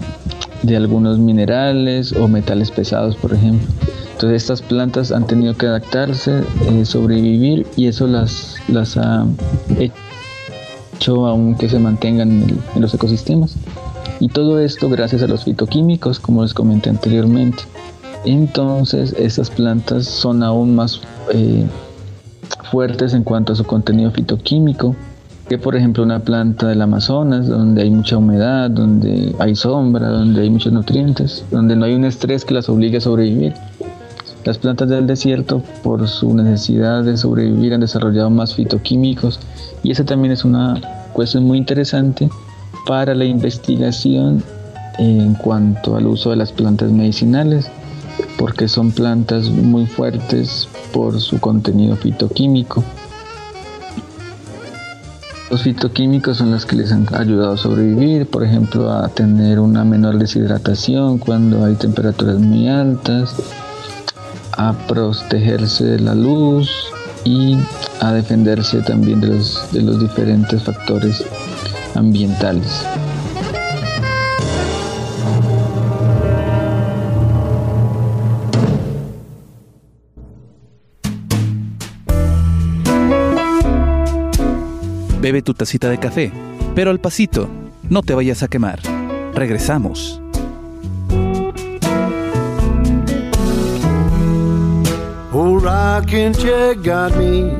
[0.63, 3.69] de algunos minerales o metales pesados, por ejemplo.
[4.21, 9.25] Entonces estas plantas han tenido que adaptarse, eh, sobrevivir y eso las, las ha
[9.79, 12.43] hecho aunque se mantengan
[12.75, 13.57] en, los ecosistemas.
[14.21, 17.63] Y todo esto gracias a los fitoquímicos, como les comenté anteriormente.
[18.27, 21.01] Entonces, estas plantas son aún más
[21.33, 21.65] eh,
[22.71, 24.95] fuertes en cuanto a su contenido fitoquímico
[25.49, 30.43] que, por ejemplo, una planta del Amazonas, donde hay mucha humedad, donde hay sombra, donde
[30.43, 33.55] hay muchos nutrientes, donde no hay un estrés que las obligue a sobrevivir.
[34.45, 39.39] Las plantas del desierto, por su necesidad de sobrevivir, han desarrollado más fitoquímicos
[39.83, 40.81] y esa también es una
[41.13, 42.31] cuestión muy interesante
[42.87, 44.43] para la investigación
[44.99, 47.71] en cuanto al uso de las plantas medicinales,
[48.39, 52.83] porque son plantas muy fuertes por su contenido fitoquímico.
[55.51, 59.85] Los fitoquímicos son los que les han ayudado a sobrevivir, por ejemplo, a tener una
[59.85, 63.35] menor deshidratación cuando hay temperaturas muy altas,
[64.57, 66.71] a protegerse de la luz
[67.25, 67.57] y
[68.01, 71.25] a defenderse también de los, de los diferentes factores
[71.95, 72.85] ambientales.
[85.21, 86.33] Bebe tu tacita de café,
[86.75, 87.49] pero al pasito,
[87.91, 88.81] no te vayas a quemar.
[89.35, 90.20] Regresamos.
[96.01, 97.57] Rocking chair got me.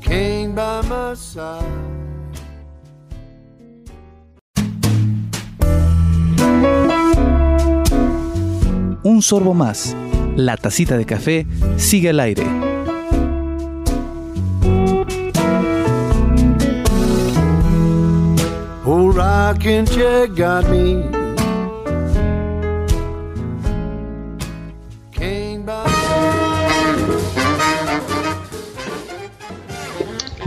[0.00, 1.62] Came by my side.
[9.04, 9.96] Un sorbo más
[10.36, 12.72] La tacita de café sigue al aire.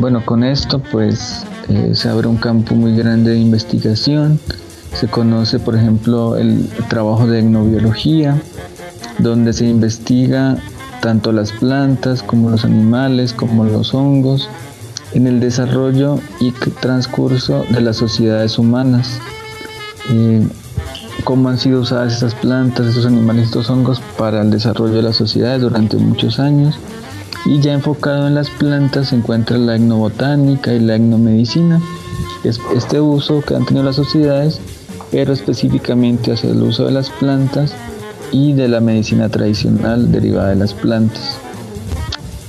[0.06, 4.40] Bueno, con esto pues eh, se abre un campo muy grande de investigación.
[4.94, 8.40] Se conoce, por ejemplo, el trabajo de etnobiología,
[9.18, 10.58] donde se investiga
[11.02, 14.48] tanto las plantas como los animales, como los hongos,
[15.14, 19.20] en el desarrollo y transcurso de las sociedades humanas.
[20.12, 20.48] Eh,
[21.24, 25.16] cómo han sido usadas estas plantas, estos animales, estos hongos para el desarrollo de las
[25.16, 26.78] sociedades durante muchos años
[27.46, 31.82] y ya enfocado en las plantas se encuentra la etnobotánica y la etnomedicina.
[32.44, 34.60] Es este uso que han tenido las sociedades,
[35.12, 37.74] pero específicamente hacia el uso de las plantas
[38.32, 41.38] y de la medicina tradicional derivada de las plantas.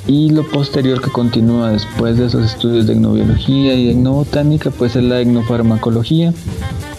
[0.07, 5.03] Y lo posterior que continúa después de esos estudios de etnobiología y etnobotánica, pues es
[5.03, 6.33] la etnofarmacología,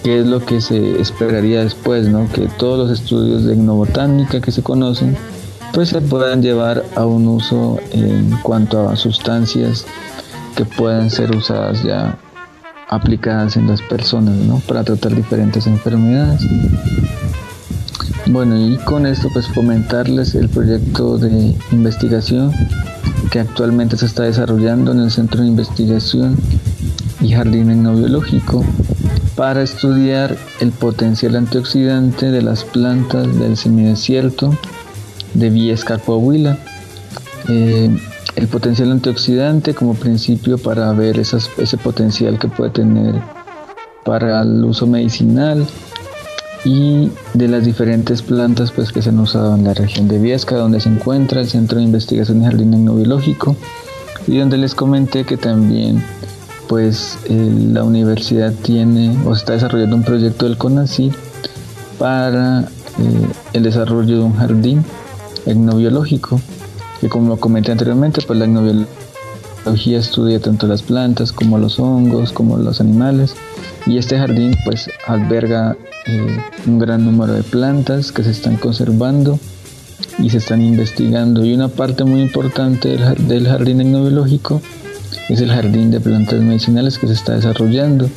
[0.03, 2.29] que es lo que se esperaría después, ¿no?
[2.31, 5.15] que todos los estudios de etnobotánica que se conocen
[5.73, 9.85] pues se puedan llevar a un uso en cuanto a sustancias
[10.55, 12.17] que puedan ser usadas ya
[12.89, 14.59] aplicadas en las personas ¿no?
[14.67, 16.41] para tratar diferentes enfermedades.
[18.27, 22.51] Bueno, y con esto pues comentarles el proyecto de investigación
[23.31, 26.37] que actualmente se está desarrollando en el Centro de Investigación
[27.21, 28.65] y Jardín Etnobiológico
[29.35, 34.57] para estudiar el potencial antioxidante de las plantas del semidesierto
[35.33, 36.57] de Viesca Coahuila.
[37.49, 37.89] Eh,
[38.35, 43.15] el potencial antioxidante como principio para ver ese potencial que puede tener
[44.05, 45.65] para el uso medicinal
[46.63, 50.55] y de las diferentes plantas pues, que se han usado en la región de Viesca,
[50.55, 53.55] donde se encuentra el Centro de Investigación y Jardín Etnobiológico
[54.27, 56.03] y donde les comenté que también
[56.67, 61.13] pues eh, la universidad tiene o está desarrollando un proyecto del CONACYT
[61.97, 64.83] para eh, el desarrollo de un jardín
[65.47, 66.39] etnobiológico,
[67.01, 72.31] que como lo comenté anteriormente, pues la etnobiología estudia tanto las plantas como los hongos,
[72.31, 73.35] como los animales,
[73.85, 79.39] y este jardín pues alberga eh, un gran número de plantas que se están conservando
[80.19, 81.45] y se están investigando.
[81.45, 84.61] Y una parte muy importante del, jardín etnobiológico
[85.29, 88.09] es el jardín de plantas medicinales que se está desarrollando.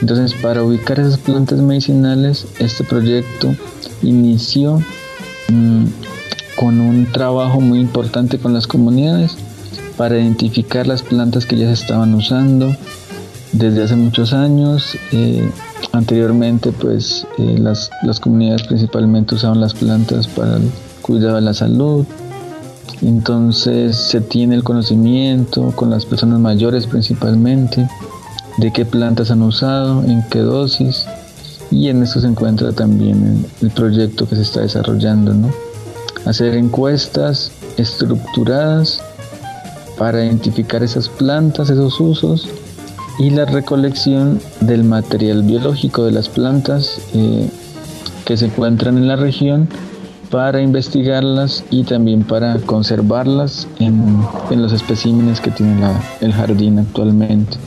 [0.00, 3.54] Entonces, para ubicar esas plantas medicinales, este proyecto
[4.02, 4.82] inició
[5.48, 5.84] mm,
[6.56, 9.36] con un trabajo muy importante con las comunidades
[9.96, 12.74] para identificar las plantas que ya se estaban usando
[13.52, 14.96] desde hace muchos años.
[15.12, 15.50] Eh,
[15.92, 20.70] anteriormente, pues eh, las, las comunidades principalmente usaban las plantas para el
[21.02, 22.06] cuidado de la salud.
[23.02, 27.88] Entonces se tiene el conocimiento con las personas mayores principalmente
[28.58, 31.06] de qué plantas han usado, en qué dosis.
[31.70, 35.50] Y en esto se encuentra también el, proyecto que se está desarrollando, ¿no?
[36.24, 39.02] Hacer encuestas estructuradas
[39.98, 42.48] para identificar esas plantas, esos usos
[43.18, 47.48] y la recolección del material biológico de las plantas eh,
[48.24, 49.68] que se encuentran en la región
[50.30, 55.74] para investigarlas y también para conservarlas en, los especímenes que tiene
[56.22, 57.58] el jardín actualmente.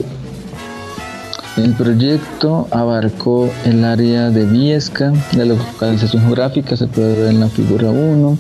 [1.58, 7.48] El proyecto abarcó el área de Viesca, la localización geográfica se puede ver en la
[7.48, 8.38] figura 1.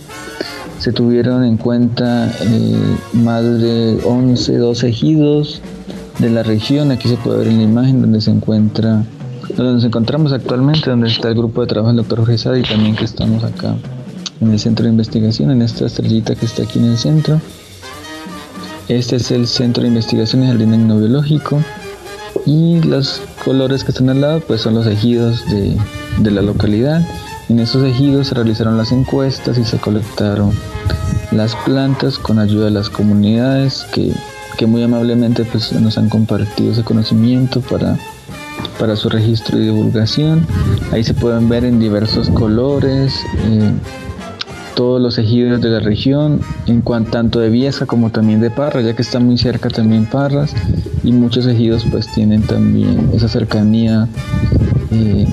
[0.79, 5.61] Se tuvieron en cuenta eh, más de 11, 12 ejidos
[6.19, 6.91] de la región.
[6.91, 9.05] Aquí se puede ver en la imagen donde se encuentra,
[9.55, 12.97] donde nos encontramos actualmente, donde está el grupo de trabajo del doctor Jorge y también
[12.97, 13.75] que estamos acá
[14.41, 17.39] en el centro de investigación, en esta estrellita que está aquí en el centro.
[18.89, 21.61] Este es el Centro de Investigación y Jardín Etnobiológico
[22.45, 27.01] y los colores que están al lado pues son los ejidos de, la localidad.
[27.49, 30.51] En esos ejidos se realizaron las encuestas y se colectaron
[31.31, 34.13] las plantas con ayuda de las comunidades que,
[34.65, 37.97] muy amablemente pues, nos han compartido ese conocimiento para,
[38.79, 40.47] para su registro y divulgación.
[40.91, 43.13] Ahí se pueden ver en diversos colores.
[43.45, 43.71] Eh,
[44.75, 48.85] todos los ejidos de la región, en cuanto tanto de Viesca como también de Parras,
[48.85, 50.53] ya que está muy cerca también Parras,
[51.03, 54.07] y muchos ejidos pues tienen también esa cercanía
[54.91, 55.27] eh,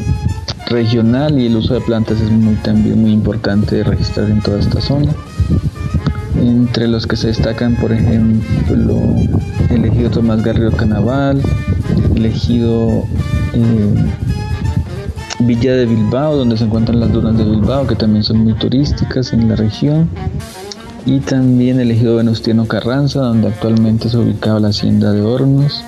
[0.69, 4.81] regional y el uso de plantas es muy también muy importante registrar en toda esta
[4.81, 5.13] zona.
[6.41, 8.99] Entre los que se destacan, por ejemplo,
[9.71, 11.43] el ejido Tomás Garrido Canaval,
[12.15, 13.05] el ejido
[13.53, 13.95] eh,
[15.47, 19.33] Villa de Bilbao, donde se encuentran las dunas de Bilbao, que también son muy turísticas
[19.33, 20.09] en la región.
[21.05, 25.83] Y también el ejido Venustiano Carranza, donde actualmente se ubicaba la hacienda de Hornos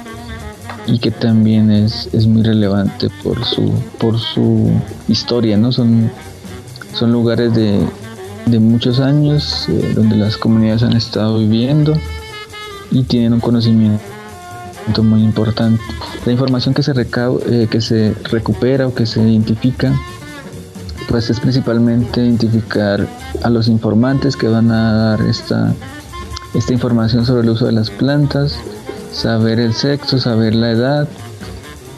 [0.86, 4.70] y que también es, es muy relevante por su, por su
[5.08, 5.72] historia, ¿no?
[5.72, 6.10] Son,
[6.94, 7.80] son lugares de,
[8.46, 11.94] de muchos años eh, donde las comunidades han estado viviendo
[12.90, 14.13] y tienen un conocimiento
[15.02, 15.82] muy importante.
[16.26, 19.92] La información que se, eh, que se recupera o que se identifica,
[21.08, 23.06] pues es principalmente identificar
[23.42, 25.74] a los informantes que van a dar esta,
[26.54, 28.58] esta información sobre el uso de las plantas,
[29.12, 31.08] saber el sexo, saber la edad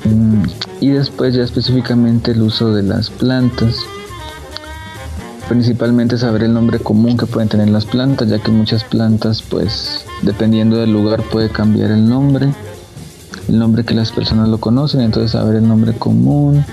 [0.05, 0.43] mm,
[0.81, 3.77] y después ya específicamente el uso de las plantas.
[5.49, 10.05] Principalmente saber el nombre común que pueden tener las plantas, ya que muchas plantas, pues
[10.23, 12.53] dependiendo del lugar puede cambiar el nombre,
[13.49, 16.65] el nombre que las personas lo conocen, entonces saber el nombre común,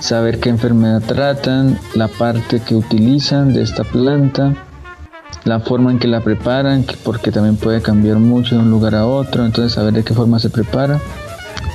[0.00, 4.54] saber qué enfermedad tratan, la parte que utilizan de esta planta,
[5.44, 9.06] la forma en que la preparan, porque también puede cambiar mucho de un lugar a
[9.06, 11.00] otro, entonces saber de qué forma se prepara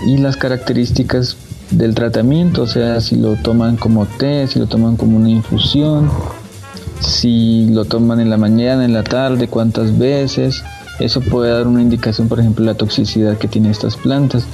[0.05, 1.38] y las características
[1.72, 6.09] del tratamiento, o sea, si lo toman como té, si lo toman como una infusión,
[6.99, 10.63] si lo toman en la mañana, en la tarde, cuántas veces,
[11.00, 14.45] eso puede dar una indicación, por ejemplo, la toxicidad que tienen estas plantas.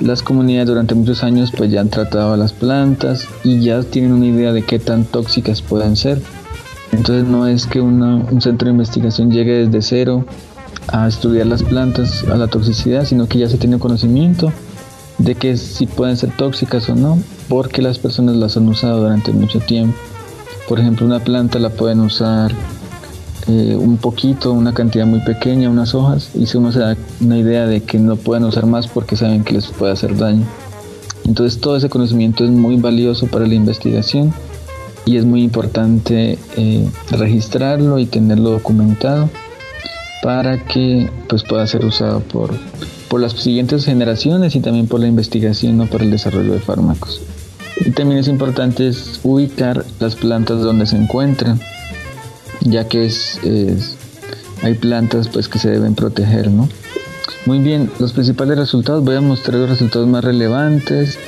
[0.00, 4.12] Las comunidades durante muchos años pues ya han tratado a las plantas y ya tienen
[4.12, 6.20] una idea de qué tan tóxicas pueden ser.
[6.92, 10.24] Entonces no es que un centro de investigación llegue desde cero
[10.88, 14.52] a estudiar las plantas, a la toxicidad, sino que ya se tiene conocimiento
[15.18, 17.18] de que si pueden ser tóxicas o no,
[17.48, 19.96] porque las personas las han usado durante mucho tiempo.
[20.68, 22.52] Por ejemplo, una planta la pueden usar
[23.48, 27.38] eh, un poquito, una cantidad muy pequeña, unas hojas, y si uno se da una
[27.38, 30.44] idea de que no pueden usar más porque saben que les puede hacer daño.
[31.24, 34.32] Entonces todo ese conocimiento es muy valioso para la investigación
[35.04, 39.30] y es muy importante eh, registrarlo y tenerlo documentado
[40.22, 42.52] para que pues, pueda ser usado por,
[43.08, 47.20] por las siguientes generaciones y también por la investigación, no por el desarrollo de fármacos.
[47.84, 48.90] Y también es importante
[49.22, 51.60] ubicar las plantas donde se encuentran,
[52.70, 53.38] ya que es,
[54.62, 56.68] hay plantas pues que se deben proteger, ¿no?
[57.46, 61.18] Muy bien, los principales resultados, voy a mostrar los resultados más relevantes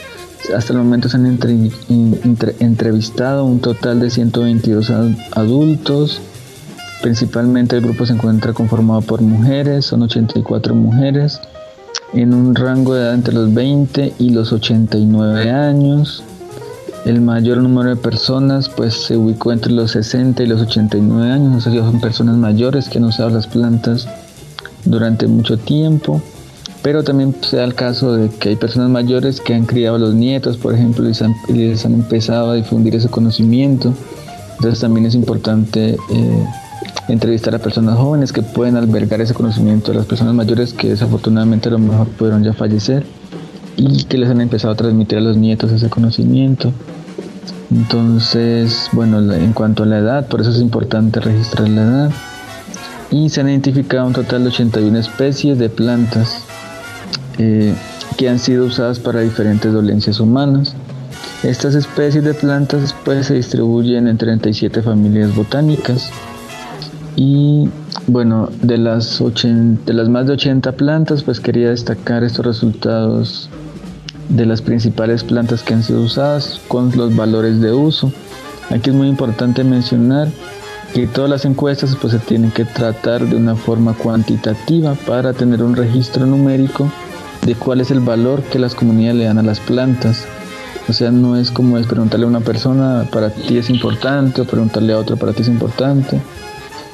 [0.57, 1.27] hasta el momento se han
[2.61, 4.91] entrevistado un total de 122
[5.33, 6.21] adultos.
[7.03, 11.41] Principalmente el grupo se encuentra conformado por mujeres, son 84 mujeres,
[12.13, 16.25] en un rango de edad entre los 20 y los 89 años.
[17.09, 21.67] El mayor número de personas pues se ubicó entre los 60 y los 89 años,
[21.67, 24.07] o sea, son personas mayores que han usado las plantas
[24.85, 26.23] durante mucho tiempo
[26.83, 29.99] pero también se da el caso de que hay personas mayores que han criado a
[29.99, 31.09] los nietos, por ejemplo, y
[31.53, 33.93] les han, empezado a difundir ese conocimiento.
[34.57, 36.47] Entonces también es importante eh,
[37.09, 41.69] entrevistar a personas jóvenes que pueden albergar ese conocimiento de las personas mayores que desafortunadamente
[41.69, 43.05] a lo mejor pudieron ya fallecer
[43.77, 46.73] y que les han empezado a transmitir a los nietos ese conocimiento.
[47.71, 52.11] Entonces, bueno, en cuanto a la edad, por eso es importante registrar la edad.
[53.11, 56.45] Y se han identificado un total de 81 especies de plantas
[57.39, 57.75] eh,
[58.17, 60.75] que han sido usadas para diferentes dolencias humanas.
[61.43, 66.11] Estas especies de plantas pues, se distribuyen en 37 familias botánicas
[67.15, 67.69] y
[68.07, 73.51] bueno, de las, de las más de 80 plantas pues quería destacar estos resultados
[74.29, 78.13] de las principales plantas que han sido usadas con los valores de uso.
[78.71, 80.29] Aquí es muy importante mencionar
[80.95, 85.63] que todas las encuestas pues se tienen que tratar de una forma cuantitativa para tener
[85.63, 86.91] un registro numérico
[87.45, 90.27] de cuál es el valor que las comunidades le dan a las plantas.
[90.89, 94.45] O sea, no es como es preguntarle a una persona para ti es importante o
[94.47, 96.21] preguntarle a otro para ti es importante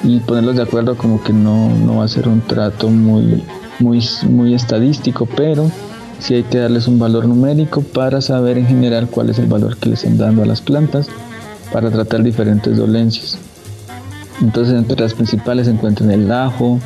[0.03, 3.43] y ponerlos de acuerdo como que no, no va a ser un trato muy,
[3.79, 5.71] muy, muy estadístico, pero
[6.19, 9.77] sí hay que darles un valor numérico para saber en general cuál es el valor
[9.77, 11.07] que les están dando a las plantas
[11.71, 13.37] para tratar diferentes dolencias.
[14.41, 16.79] Entonces entre las principales se encuentran el ajo,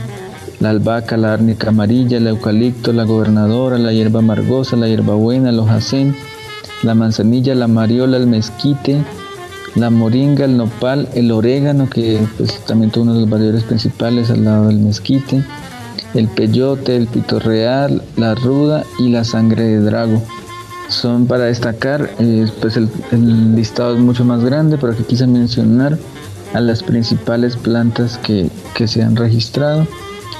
[0.59, 5.59] la albahaca, la árnica amarilla, el eucalipto, la gobernadora, la hierba amargosa, la hierbabuena, el
[5.59, 6.15] hojacén,
[6.83, 9.03] la manzanilla, la mariola, el mezquite,
[9.75, 14.29] la moringa, el nopal, el orégano, que pues, también es uno de los valores principales
[14.29, 15.43] al lado del mezquite,
[16.13, 20.21] el peyote, el pito real, la ruda y la sangre de drago.
[20.87, 25.27] Son para destacar, eh, pues el, el, listado es mucho más grande, pero aquí quise
[25.27, 25.97] mencionar
[26.53, 29.87] a las principales plantas que, que se han registrado.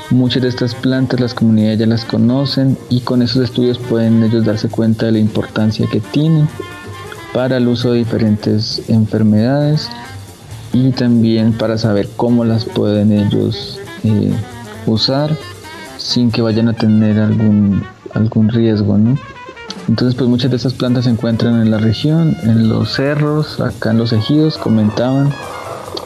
[0.09, 4.43] Muchas de estas plantas las comunidades ya las conocen y con esos estudios pueden ellos
[4.43, 6.47] darse cuenta de la importancia que tienen.
[7.31, 9.87] para el uso de diferentes enfermedades
[10.73, 14.31] y también para saber cómo las pueden ellos eh,
[14.87, 15.37] usar
[16.09, 17.83] sin que vayan a tener algún,
[18.13, 19.15] algún riesgo, ¿no?
[19.87, 23.91] Entonces, pues muchas de esas plantas se encuentran en la región, en los cerros, acá
[23.91, 25.31] en los ejidos, comentaban.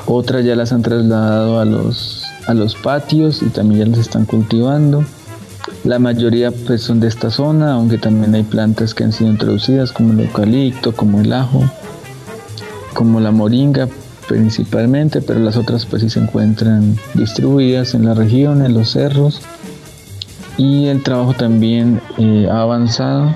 [0.05, 4.25] Otras ya las han trasladado a los, a los patios y también ya las están
[4.25, 5.05] cultivando.
[5.85, 9.91] La mayoría pues son de esta zona, aunque también hay plantas que han sido introducidas
[9.91, 11.63] como el eucalipto, como el ajo,
[12.93, 13.87] como la moringa
[14.27, 19.41] principalmente, pero las otras pues sí se encuentran distribuidas en la región, en los cerros.
[20.57, 23.35] Y el trabajo también eh, ha avanzado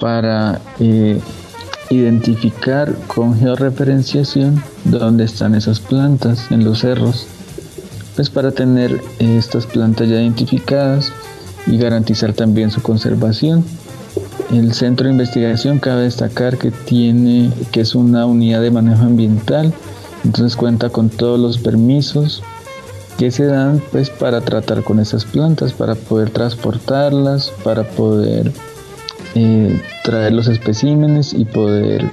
[0.00, 1.20] para eh,
[1.90, 7.26] identificar con georreferenciación dónde están esas plantas en los cerros,
[8.16, 11.12] pues para tener eh, estas plantas ya identificadas
[11.66, 13.64] y garantizar también su conservación.
[14.52, 19.72] El centro de investigación cabe destacar que tiene que es una unidad de manejo ambiental,
[20.24, 22.42] entonces cuenta con todos los permisos
[23.18, 28.52] que se dan pues para tratar con esas plantas, para poder transportarlas, para poder
[29.34, 32.10] eh, traer los especímenes y poder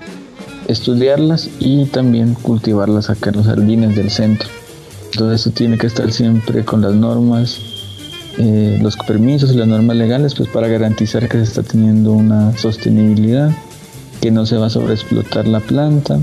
[0.68, 4.50] estudiarlas y también cultivarlas acá en los jardines del centro.
[5.16, 7.60] Todo eso tiene que estar siempre con las normas,
[8.38, 12.58] eh, los permisos y las normas legales, pues para garantizar que se está teniendo una
[12.58, 13.52] sostenibilidad,
[14.22, 16.20] que no se va a sobreexplotar la planta.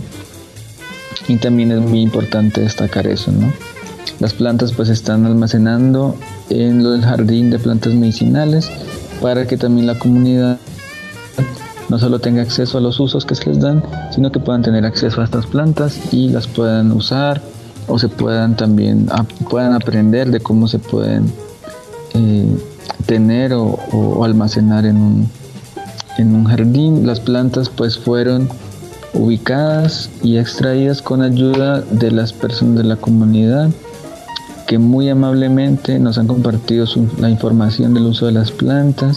[1.27, 3.53] Y también es muy importante destacar eso, ¿no?
[4.21, 6.17] Las plantas pues están almacenando
[6.51, 8.69] en el jardín de plantas medicinales
[9.23, 10.59] para que también la comunidad
[11.89, 14.85] no solo tenga acceso a los usos que se les dan, sino que puedan tener
[14.85, 17.41] acceso a estas plantas y las puedan usar
[17.87, 19.09] o se puedan también
[19.49, 21.33] puedan aprender de cómo se pueden
[22.15, 22.47] eh,
[23.07, 25.31] tener o, almacenar en un,
[26.19, 27.07] en un jardín.
[27.07, 28.49] Las plantas pues fueron
[29.15, 33.71] ubicadas y extraídas con ayuda de las personas de la comunidad
[34.69, 36.85] que muy amablemente nos han compartido
[37.19, 39.17] la información del uso de las plantas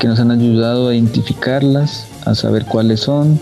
[0.00, 3.38] que nos han ayudado a identificarlas, a saber cuáles son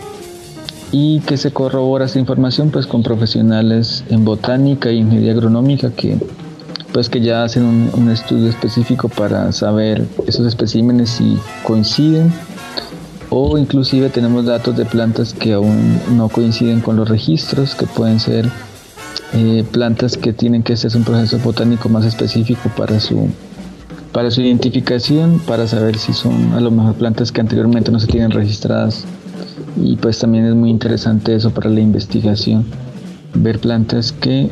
[0.92, 6.18] y que se corrobora esta información pues con profesionales en botánica y ingeniería agronómica que
[6.92, 12.30] pues que ya hacen un, estudio específico para saber esos especímenes si coinciden
[13.30, 18.20] o inclusive tenemos datos de plantas que aún no coinciden con los registros que pueden
[18.20, 18.50] ser
[19.34, 23.28] eh, plantas que tienen que hacer un proceso botánico más específico para su
[24.12, 28.06] para su identificación, para saber si son a lo mejor plantas que anteriormente no se
[28.06, 29.04] tienen registradas.
[29.76, 32.64] Y pues también es muy interesante eso para la investigación,
[33.34, 34.50] ver plantas que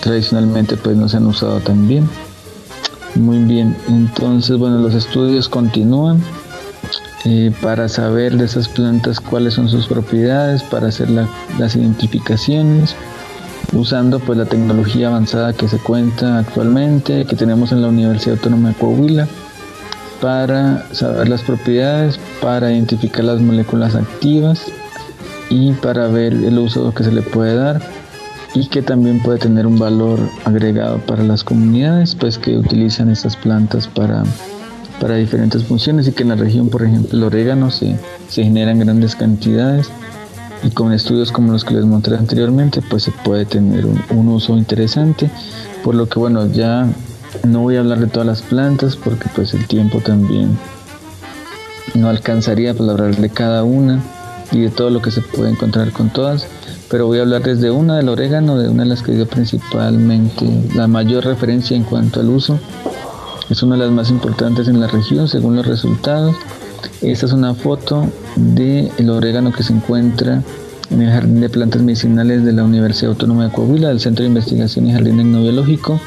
[0.00, 2.08] tradicionalmente pues no se han usado tan bien.
[3.14, 6.20] Muy bien, entonces bueno, los estudios continúan
[7.24, 12.94] eh, para saber de esas plantas cuáles son sus propiedades, para hacer las identificaciones
[13.72, 18.70] usando pues la tecnología avanzada que se cuenta actualmente, que tenemos en la Universidad Autónoma
[18.70, 19.28] de Coahuila,
[20.20, 24.62] para saber las propiedades, para identificar las moléculas activas
[25.50, 27.80] y para ver el uso que se le puede dar
[28.54, 33.36] y que también puede tener un valor agregado para las comunidades pues que utilizan estas
[33.36, 34.22] plantas para,
[35.00, 37.98] para diferentes funciones y que en la región por ejemplo el orégano se,
[38.28, 39.90] se genera en grandes cantidades
[40.66, 44.56] y con estudios como los que les mostré anteriormente pues se puede tener un, uso
[44.56, 45.30] interesante.
[45.84, 46.88] Por lo que bueno ya
[47.44, 50.58] no voy a hablar de todas las plantas porque pues el tiempo también
[51.94, 54.02] no alcanzaría para hablar de cada una
[54.50, 56.46] y de todo lo que se puede encontrar con todas.
[56.90, 60.46] Pero voy a hablar desde una del orégano de una de las que dio principalmente
[60.74, 62.58] la mayor referencia en cuanto al uso.
[63.50, 66.34] Es una de las más importantes en la región según los resultados
[67.02, 68.06] esta es una foto
[68.36, 70.42] del el orégano que se encuentra
[70.90, 74.28] en el Jardín de Plantas Medicinales de la Universidad Autónoma de Coahuila, del Centro de
[74.28, 76.00] Investigación y Jardín Tecnobiológico,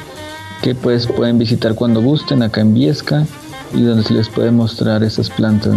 [0.62, 3.26] que pues pueden visitar cuando gusten acá en Viesca
[3.74, 5.74] y donde se les puede mostrar esas plantas.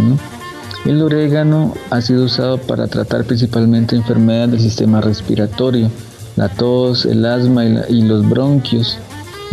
[0.84, 5.90] El orégano ha sido usado para tratar principalmente enfermedades del sistema respiratorio,
[6.36, 8.98] la tos, el asma y, los bronquios.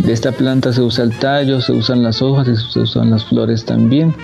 [0.00, 3.24] De esta planta se usa el tallo, se usan las hojas y se usan las
[3.24, 4.14] flores también.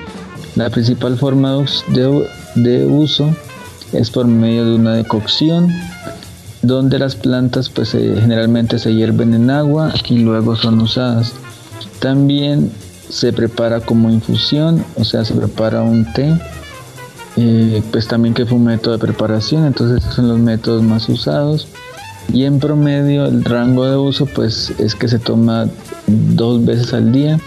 [0.56, 3.34] La principal forma de, uso
[3.92, 5.72] es por medio de una decocción
[6.62, 11.32] donde las plantas pues generalmente se hierven en agua y luego son usadas.
[12.00, 12.72] También
[13.08, 16.36] se prepara como infusión, o sea, se prepara un té,
[17.36, 21.08] eh, pues también que fue un método de preparación, entonces estos son los métodos más
[21.08, 21.68] usados.
[22.32, 25.66] Y en promedio el rango de uso pues es que se toma
[26.06, 27.38] dos veces al día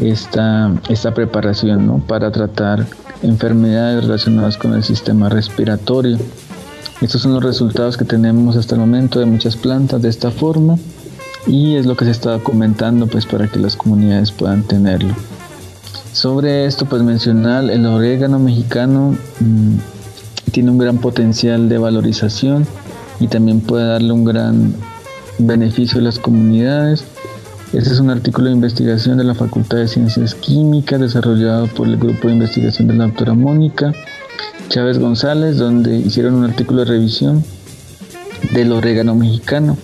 [0.00, 1.98] esta, esta preparación ¿no?
[1.98, 2.86] para tratar
[3.22, 6.18] enfermedades relacionadas con el sistema respiratorio.
[7.00, 10.76] Estos son los resultados que tenemos hasta el momento de muchas plantas de esta forma
[11.46, 15.14] y es lo que se está comentando pues para que las comunidades puedan tenerlo.
[16.12, 19.76] Sobre esto pues mencionar el orégano mexicano mm,
[20.52, 22.66] tiene un gran potencial de valorización
[23.20, 24.74] y también puede darle un gran
[25.38, 27.04] beneficio a las comunidades.
[27.74, 31.96] Este es un artículo de investigación de la Facultad de Ciencias Químicas desarrollado por el
[31.96, 33.92] grupo de investigación de la doctora Mónica
[34.68, 37.44] Chávez González, donde hicieron un artículo de revisión
[38.52, 39.76] del orégano mexicano,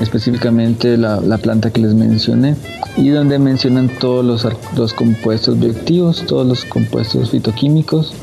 [0.00, 2.56] específicamente la, planta que les mencioné,
[2.96, 4.24] y donde mencionan todos
[4.74, 8.14] los, compuestos bioactivos, todos los compuestos fitoquímicos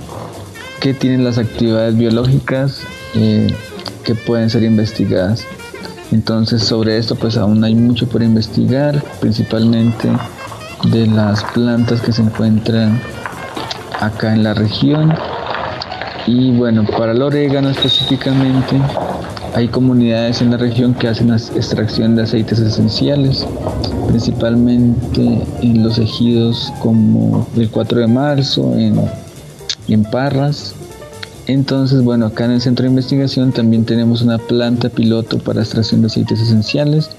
[0.82, 2.82] que tienen las actividades biológicas
[3.14, 3.54] eh,
[4.04, 5.46] que pueden ser investigadas.
[6.12, 10.10] Entonces sobre esto pues aún hay mucho por investigar, principalmente
[10.92, 13.02] de las plantas que se encuentran
[14.00, 15.14] acá en la región.
[16.26, 18.80] Y bueno, para el orégano específicamente,
[19.56, 23.48] hay comunidades en la región que hacen extracción de aceites esenciales,
[24.08, 29.00] principalmente en los ejidos como el 4 de marzo, en,
[29.88, 30.76] en Parras,
[31.48, 36.02] entonces, bueno, acá en el centro de investigación también tenemos una planta piloto para extracción
[36.02, 37.10] de aceites esenciales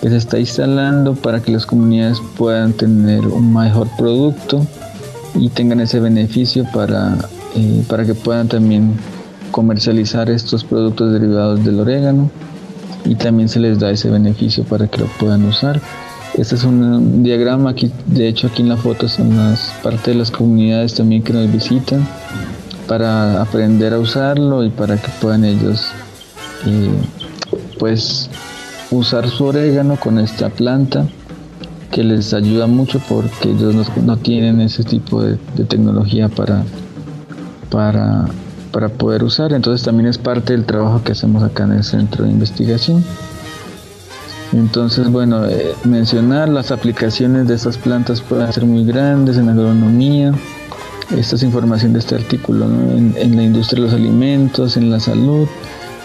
[0.00, 4.66] que se está instalando para que las comunidades puedan tener un mejor producto
[5.34, 7.16] y tengan ese beneficio para,
[7.56, 8.94] eh, para que puedan también
[9.50, 12.30] comercializar estos productos derivados del orégano
[13.04, 15.80] y también se les da ese beneficio para que lo puedan usar.
[16.38, 20.14] Este es un diagrama aquí, de hecho aquí en la foto son las partes de
[20.14, 22.06] las comunidades también que nos visitan
[22.88, 25.86] para aprender a usarlo y para que puedan ellos
[26.66, 26.90] eh,
[27.78, 28.28] pues
[28.90, 31.06] usar su orégano con esta planta
[31.92, 35.36] que les ayuda mucho porque ellos no, tienen ese tipo de,
[35.68, 36.64] tecnología para,
[37.70, 38.26] para,
[38.72, 39.52] para poder usar.
[39.52, 43.04] Entonces también es parte del trabajo que hacemos acá en el centro de investigación.
[44.52, 50.32] Entonces, bueno, eh, mencionar las aplicaciones de estas plantas pueden ser muy grandes en agronomía,
[51.16, 55.48] esta es información de este artículo, en, la industria de los alimentos, en la salud.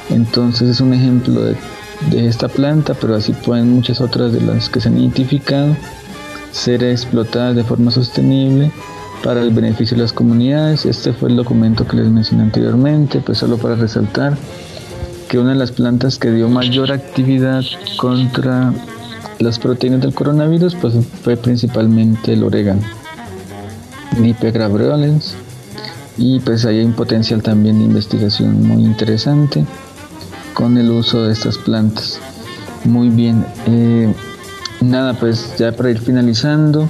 [0.09, 1.57] Entonces es un ejemplo de,
[2.11, 5.75] esta planta, pero así pueden muchas otras de las que se han identificado
[6.51, 8.71] ser explotadas de forma sostenible
[9.23, 10.85] para el beneficio de las comunidades.
[10.85, 14.37] Este fue el documento que les mencioné anteriormente, pues solo para resaltar
[15.29, 17.63] que una de las plantas que dio mayor actividad
[17.97, 18.73] contra
[19.39, 20.93] las proteínas del coronavirus pues
[21.23, 23.02] fue principalmente el orégano.
[24.51, 25.35] Grabrioles
[26.17, 29.65] y pues hay un potencial también de investigación muy interesante
[30.53, 32.19] con el uso de estas plantas.
[32.85, 34.13] Muy bien, eh,
[34.81, 36.87] nada, pues ya para ir finalizando,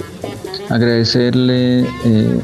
[0.68, 2.40] agradecerle eh,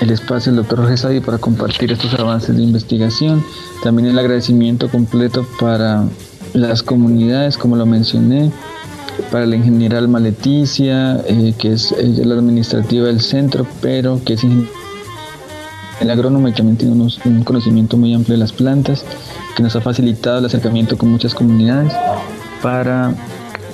[0.00, 3.44] el espacio al doctor Jorge para compartir estos avances de investigación,
[3.82, 6.04] también el agradecimiento completo para
[6.52, 8.52] las comunidades, como lo mencioné,
[9.30, 14.44] para la ingeniera Alma Leticia, eh, que es la administrativa del centro, pero que es
[16.00, 19.04] el agrónomo y también tiene un conocimiento muy amplio de las plantas,
[19.56, 21.92] que nos ha facilitado el acercamiento con muchas comunidades
[22.62, 23.14] para,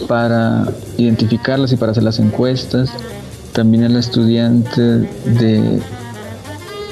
[0.09, 0.67] para
[0.97, 2.91] identificarlas y para hacer las encuestas.
[3.53, 5.81] También el estudiante de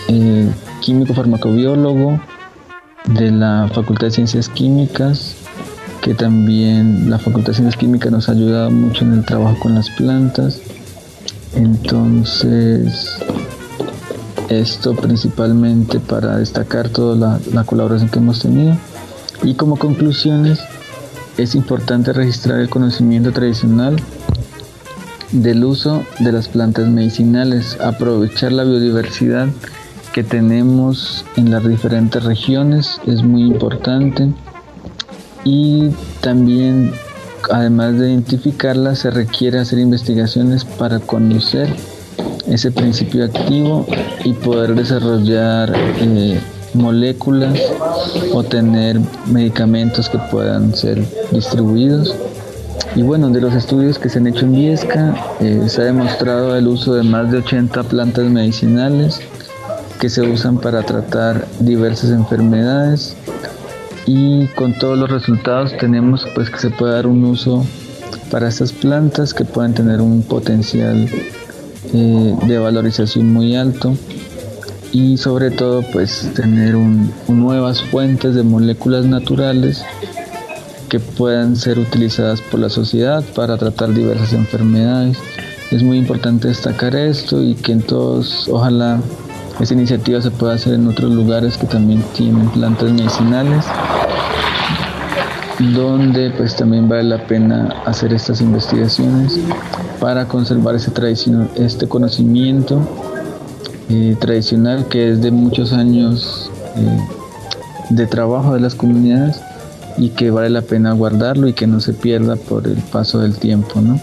[0.09, 0.49] eh,
[0.81, 2.21] químico farmacobiólogo
[3.05, 5.34] de la Facultad de Ciencias Químicas,
[6.05, 9.75] que también la Facultad de Ciencias Químicas nos ha ayudado mucho en el trabajo con
[9.75, 10.61] las plantas.
[11.55, 13.17] Entonces,
[14.51, 18.77] esto principalmente para destacar toda la, colaboración que hemos tenido.
[19.43, 20.61] Y como conclusiones,
[21.39, 23.97] es importante registrar el conocimiento tradicional
[25.33, 29.49] del uso de las plantas medicinales, aprovechar la biodiversidad
[30.13, 34.29] que tenemos en las diferentes regiones es muy importante
[35.45, 35.91] y
[36.21, 36.93] también
[37.51, 41.69] además de identificarla se requiere hacer investigaciones para conocer
[42.47, 43.87] ese principio activo
[44.25, 46.41] y poder desarrollar eh,
[46.75, 47.59] moléculas
[48.33, 52.15] o tener medicamentos que puedan ser distribuidos.
[52.97, 56.57] Y bueno, de los estudios que se han hecho en Viesca, eh, se ha demostrado
[56.57, 59.21] el uso de más de 80 plantas medicinales
[59.99, 63.17] que se usan para tratar diversas enfermedades
[64.07, 67.65] y con todos los resultados tenemos pues que se puede dar un uso
[68.31, 71.09] para estas plantas que pueden tener un potencial
[71.93, 73.97] eh, de valorización muy alto
[74.93, 76.75] y sobre todo pues tener
[77.29, 79.85] nuevas fuentes de moléculas naturales
[80.89, 85.19] que puedan ser utilizadas por la sociedad para tratar diversas enfermedades.
[85.73, 89.01] Es muy importante destacar esto y que todos ojalá
[89.61, 93.65] Esta iniciativa se puede hacer en otros lugares que también tienen plantas medicinales,
[95.75, 99.39] donde pues también vale la pena hacer estas investigaciones
[100.01, 100.91] para conservar ese
[101.55, 102.81] este conocimiento
[103.89, 106.99] eh, tradicional que es de muchos años eh,
[107.91, 109.41] de trabajo de las comunidades
[109.97, 113.37] y que vale la pena guardarlo y que no se pierda por el paso del
[113.37, 114.01] tiempo, ¿no?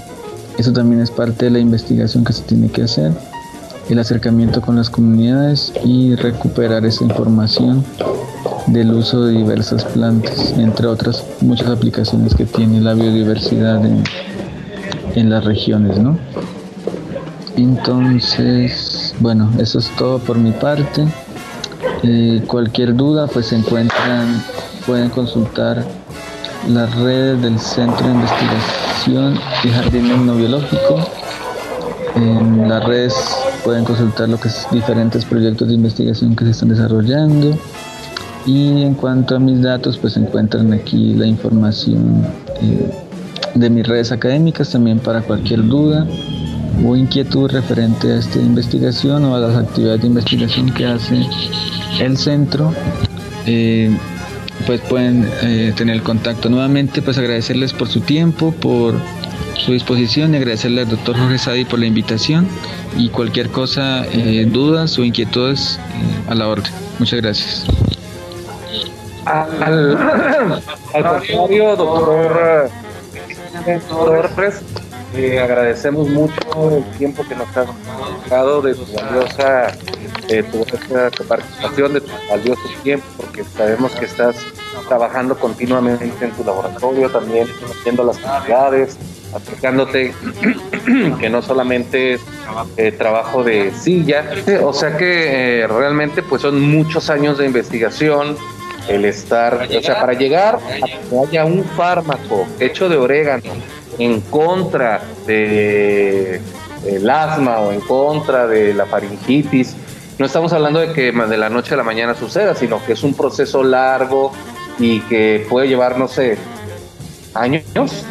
[0.58, 3.12] Eso también es parte de la investigación que se tiene que hacer,
[3.92, 7.84] el acercamiento con las comunidades y recuperar esa información
[8.68, 15.44] del uso de diversas plantas, entre otras muchas aplicaciones que tiene la biodiversidad en, las
[15.44, 16.18] regiones, ¿no?
[17.58, 21.06] Entonces, bueno, eso es todo por mi parte.
[22.04, 24.42] Eh, cualquier duda, pues se encuentran,
[24.86, 25.84] pueden consultar
[26.70, 31.06] las redes del Centro de Investigación y Jardín Biológico.
[32.16, 33.14] En las redes
[33.64, 37.58] pueden consultar lo que es diferentes proyectos de investigación que se están desarrollando.
[38.46, 42.26] Y en cuanto a mis datos, pues encuentran aquí la información
[42.62, 42.92] eh,
[43.54, 46.08] de mis redes académicas también para cualquier duda
[46.86, 51.26] o inquietud referente a esta investigación o a las actividades de investigación que hace
[52.00, 52.74] el centro,
[53.46, 53.96] eh,
[54.66, 56.50] pues pueden eh, tener contacto.
[56.50, 58.96] Nuevamente, pues agradecerles por su tiempo, por
[59.56, 62.48] su disposición y agradecerle al doctor Jorge Sadi por la invitación
[62.98, 65.80] y cualquier cosa, eh, dudas o inquietudes
[66.28, 66.72] a la orden.
[67.00, 67.66] Muchas gracias.
[69.26, 69.98] Al,
[70.94, 72.70] al doctor, doctor
[75.14, 76.34] eh, agradecemos mucho
[76.72, 77.68] el tiempo que nos has
[78.30, 79.78] dado de tu valiosa,
[80.28, 80.64] de tu
[81.26, 84.38] participación, de tu valioso tiempo, porque sabemos que estás
[84.88, 88.98] trabajando continuamente en tu laboratorio, también haciendo las actividades,
[89.34, 90.14] aplicándote,
[91.20, 92.22] que no solamente es
[92.78, 94.26] eh, trabajo de silla,
[94.64, 98.36] o sea que eh, realmente pues son muchos años de investigación,
[98.88, 103.44] el estar, o sea, para llegar a que haya un fármaco hecho de orégano,
[104.00, 106.42] en contra de
[106.86, 109.76] el asma o en contra de la faringitis.
[110.18, 113.04] No estamos hablando de que de la noche a la mañana suceda, sino que es
[113.04, 114.32] un proceso largo
[114.80, 116.38] y que puede llevar, no sé,
[117.34, 118.06] años.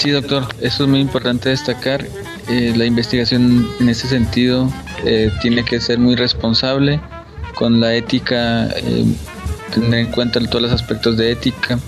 [0.00, 2.06] Sí, doctor, eso es muy importante destacar.
[2.48, 4.72] Eh, la investigación en ese sentido
[5.04, 7.00] eh, tiene que ser muy responsable
[7.54, 9.04] con la ética, eh,
[9.74, 11.78] tener en cuenta todos los aspectos de ética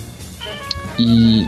[0.99, 1.47] y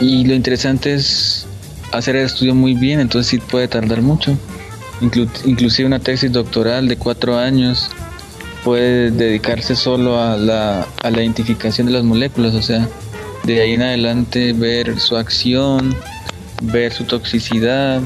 [0.00, 1.46] y lo interesante es
[1.92, 4.36] hacer el estudio muy bien, entonces sí puede tardar mucho.
[5.00, 7.90] inclusive una tesis doctoral de cuatro años
[8.64, 12.88] puede dedicarse solo a la, a la identificación de las moléculas, o sea,
[13.54, 15.96] de ahí en adelante ver su acción,
[16.62, 18.02] ver su toxicidad,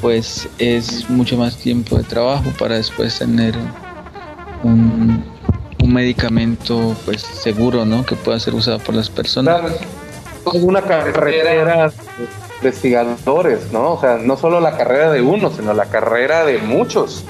[0.00, 3.54] pues es mucho más tiempo de trabajo para después tener
[4.62, 5.22] un,
[5.82, 8.06] un medicamento pues seguro, ¿no?
[8.06, 9.60] Que pueda ser usado por las personas
[10.54, 11.92] una carrera de
[12.62, 13.92] investigadores, ¿no?
[13.92, 17.24] O sea, no solo la carrera de uno, sino la carrera de muchos.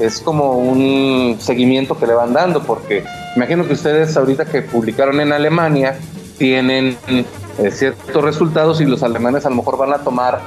[0.00, 3.04] Es como un seguimiento que le van dando, porque
[3.36, 5.96] imagino que ustedes ahorita que publicaron en Alemania
[6.42, 10.40] tienen eh, ciertos resultados y los alemanes a lo mejor van a tomar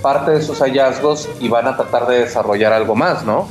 [0.00, 3.48] parte de sus hallazgos y van a tratar de desarrollar algo más, ¿no?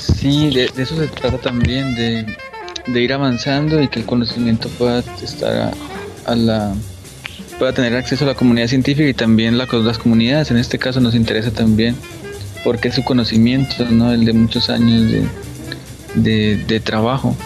[0.00, 5.74] Sí, de, eso se trata también, de, ir avanzando y que el conocimiento pueda estar
[6.24, 6.72] a la
[7.58, 10.50] pueda tener acceso a la comunidad científica y también la, las comunidades.
[10.50, 11.96] En este caso nos interesa también
[12.64, 14.10] porque es su conocimiento, ¿no?
[14.10, 15.02] el de muchos años
[16.14, 17.36] de, de, trabajo.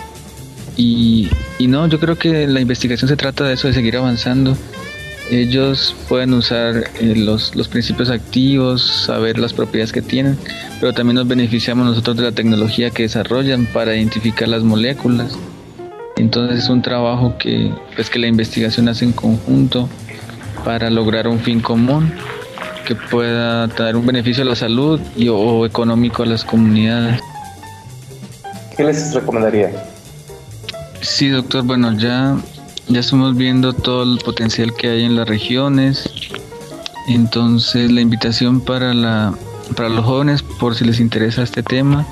[0.77, 4.57] Y, y, no, yo creo que la investigación se trata de eso, de seguir avanzando.
[5.31, 10.39] Ellos pueden usar eh, los, los principios activos, saber las propiedades que tienen,
[10.81, 15.37] pero también nos beneficiamos nosotros de la tecnología que desarrollan para identificar las moléculas
[16.19, 19.89] entonces es un trabajo que, pues, que la investigación hace en conjunto
[20.65, 22.13] para lograr un fin común
[22.85, 27.21] que pueda traer un beneficio a la salud y, o económico a las comunidades.
[28.77, 29.71] ¿Qué les recomendaría?
[31.01, 32.37] Sí, doctor, bueno, ya,
[32.89, 36.11] ya estamos viendo todo el potencial que hay en las regiones.
[37.09, 39.35] Entonces la invitación para, la,
[39.77, 42.07] para los jóvenes, por si les interesa este tema,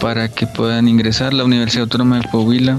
[0.00, 2.78] para que puedan ingresar la Universidad Autónoma de Coahuila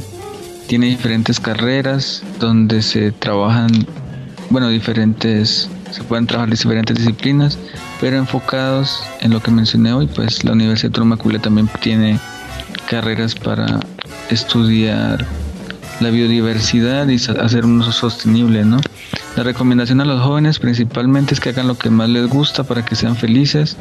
[0.71, 3.85] tiene diferentes carreras donde se trabajan,
[4.49, 7.59] bueno, diferentes, se pueden trabajar diferentes disciplinas,
[7.99, 12.17] pero enfocados en lo que mencioné hoy, pues la Universidad de Coahuila también tiene
[12.91, 13.79] carreras para
[14.29, 15.25] estudiar
[16.01, 18.81] la biodiversidad y hacer un uso sostenible, ¿no?
[19.37, 22.83] La recomendación a los jóvenes principalmente es que hagan lo que más les gusta para
[22.83, 23.77] que sean felices,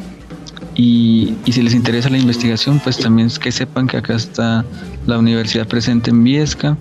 [0.75, 4.63] Y, si les interesa la investigación, pues también es que sepan que acá está
[5.05, 6.77] la universidad presente en Viesca,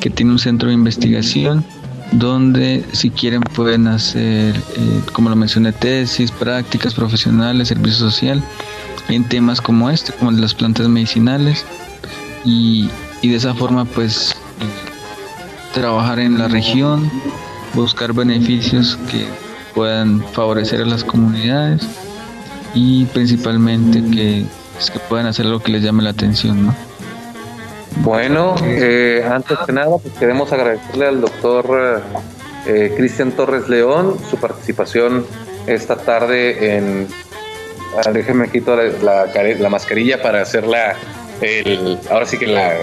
[0.00, 1.64] que tiene un centro de investigación
[2.12, 8.40] donde si quieren pueden hacer, eh, como lo mencioné, tesis, prácticas profesionales, servicio social,
[9.08, 11.64] en temas como este, como las plantas medicinales,
[12.44, 12.88] y,
[13.20, 14.34] y de esa forma pues
[15.72, 17.10] trabajar en la región,
[17.74, 19.26] buscar beneficios que
[19.74, 21.86] puedan favorecer a las comunidades
[22.74, 24.44] y principalmente que,
[24.74, 26.74] pues, puedan hacer lo que les llame la atención, ¿no?
[27.96, 32.02] Bueno, eh, antes que nada, pues queremos agradecerle al doctor
[32.66, 35.26] eh, Cristian Torres León su participación
[35.66, 37.08] esta tarde en.
[37.96, 40.96] Ah, déjenme quito la, la, mascarilla para hacer la,
[41.40, 42.74] el, ahora sí que la,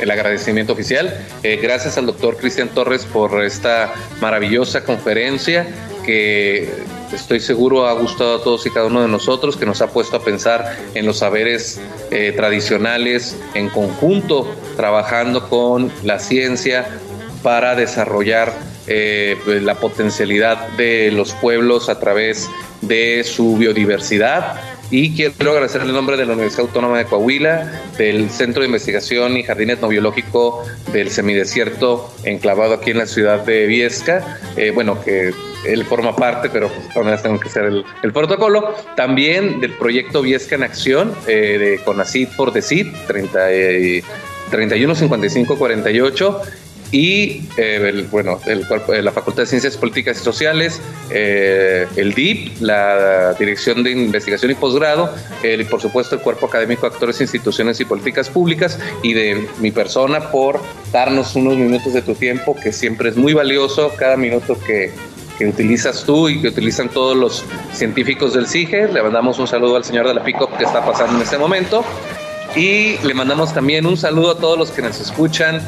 [0.00, 1.14] el agradecimiento oficial.
[1.42, 5.66] Eh, gracias al doctor Cristian Torres por esta maravillosa conferencia
[6.04, 6.68] que
[7.12, 10.16] estoy seguro ha gustado a todos y cada uno de nosotros, que nos ha puesto
[10.16, 11.80] a pensar en los saberes
[12.10, 16.86] eh, tradicionales en conjunto, trabajando con la ciencia
[17.42, 18.52] para desarrollar
[18.86, 22.48] eh, pues, la potencialidad de los pueblos a través
[22.80, 24.60] de su biodiversidad.
[24.90, 29.38] Y quiero agradecer el nombre de la Universidad Autónoma de Coahuila, del Centro de Investigación
[29.38, 30.62] y Jardín Etnobiológico
[30.92, 34.38] del Semidesierto, enclavado aquí en la ciudad de Viesca.
[34.56, 35.32] Eh, bueno, que
[35.64, 37.64] él forma parte, pero pues, tengo que hacer
[38.02, 38.74] el, protocolo.
[38.94, 43.48] También del proyecto Viesca en Acción eh, de CONACID por DECID 30,
[44.50, 46.42] 31 55 48
[46.92, 50.80] y eh, bueno, eh, la Facultad de Ciencias Políticas y Sociales,
[51.10, 55.12] el DIP, la Dirección de Investigación y Posgrado,
[55.42, 60.30] y por supuesto el Cuerpo Académico Actores, Instituciones y Políticas Públicas, y de mi persona
[60.30, 60.60] por
[60.92, 64.92] darnos unos minutos de tu tiempo, que siempre es muy valioso, cada minuto que,
[65.38, 68.88] que utilizas tú y que utilizan todos los científicos del CIGE.
[68.88, 71.84] Le mandamos un saludo al señor de la PICO que está pasando en este momento.
[72.54, 75.62] Y le mandamos también un saludo a todos los que nos escuchan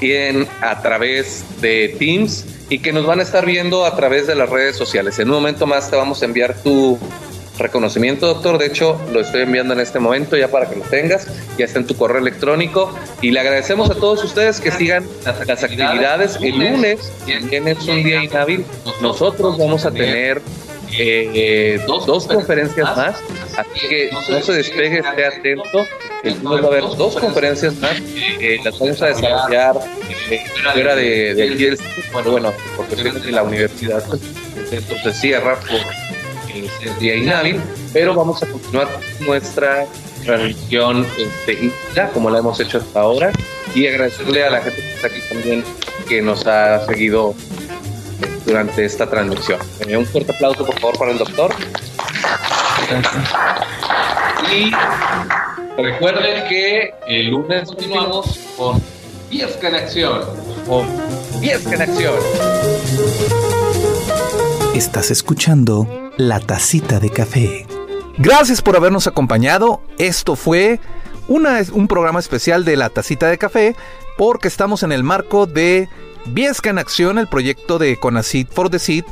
[0.00, 4.34] en, a través de Teams y que nos van a estar viendo a través de
[4.34, 5.18] las redes sociales.
[5.18, 6.98] En un momento más te vamos a enviar tu
[7.58, 8.58] reconocimiento, doctor.
[8.58, 11.26] De hecho, lo estoy enviando en este momento ya para que lo tengas.
[11.56, 12.94] Ya está en tu correo electrónico.
[13.20, 15.06] Y le agradecemos a todos ustedes que sigan
[15.46, 16.38] las actividades.
[16.40, 18.64] El lunes, quien es un día inhábil,
[19.00, 20.42] nosotros vamos a tener
[20.98, 23.22] eh, dos, conferencias más.
[23.56, 25.86] Así que no se despegue, esté atento.
[26.24, 28.00] El va a haber dos conferencias más.
[28.40, 29.76] Eh, las vamos a desarrollar
[30.30, 31.78] eh, fuera de, de, aquí del
[32.12, 34.02] bueno, bueno, porque de la universidad
[34.70, 35.80] entonces cierra por
[36.54, 37.60] el día inhábil,
[37.92, 38.88] pero vamos a continuar
[39.20, 39.86] nuestra
[40.24, 43.32] transmisión este, ya como la hemos hecho hasta ahora
[43.74, 45.64] y agradecerle a la gente que está aquí también
[46.08, 47.34] que nos ha seguido
[48.46, 49.58] durante esta transmisión.
[49.86, 51.54] Eh, un fuerte aplauso por favor para el doctor.
[54.52, 54.70] Y
[55.76, 58.80] recuerden que el lunes continuamos con
[59.30, 60.22] Viesca en Acción.
[60.66, 60.86] Con
[61.40, 62.14] Viesca en Acción.
[64.74, 67.66] Estás escuchando La Tacita de Café.
[68.18, 69.80] Gracias por habernos acompañado.
[69.98, 70.80] Esto fue
[71.28, 73.74] una, un programa especial de La Tacita de Café
[74.16, 75.88] porque estamos en el marco de
[76.26, 79.04] Viesca en Acción, el proyecto de Conacid for the Seed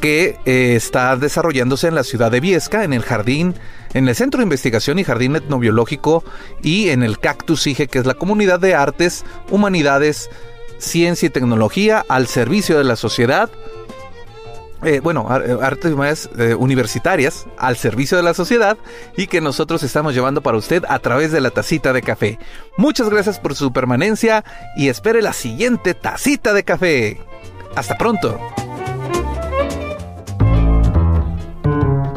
[0.00, 3.54] que eh, está desarrollándose en la ciudad de Viesca, en el jardín,
[3.94, 6.24] en el Centro de Investigación y Jardín Etnobiológico
[6.62, 10.30] y en el Cactus IGE, que es la comunidad de artes, humanidades,
[10.78, 13.50] ciencia y tecnología al servicio de la sociedad
[14.84, 18.78] eh, bueno, eh, artes eh, universitarias al servicio de la sociedad
[19.16, 22.38] y que nosotros estamos llevando para usted a través de la tacita de café.
[22.76, 24.44] Muchas gracias por su permanencia
[24.76, 27.20] y espere la siguiente tacita de café.
[27.74, 28.38] Hasta pronto.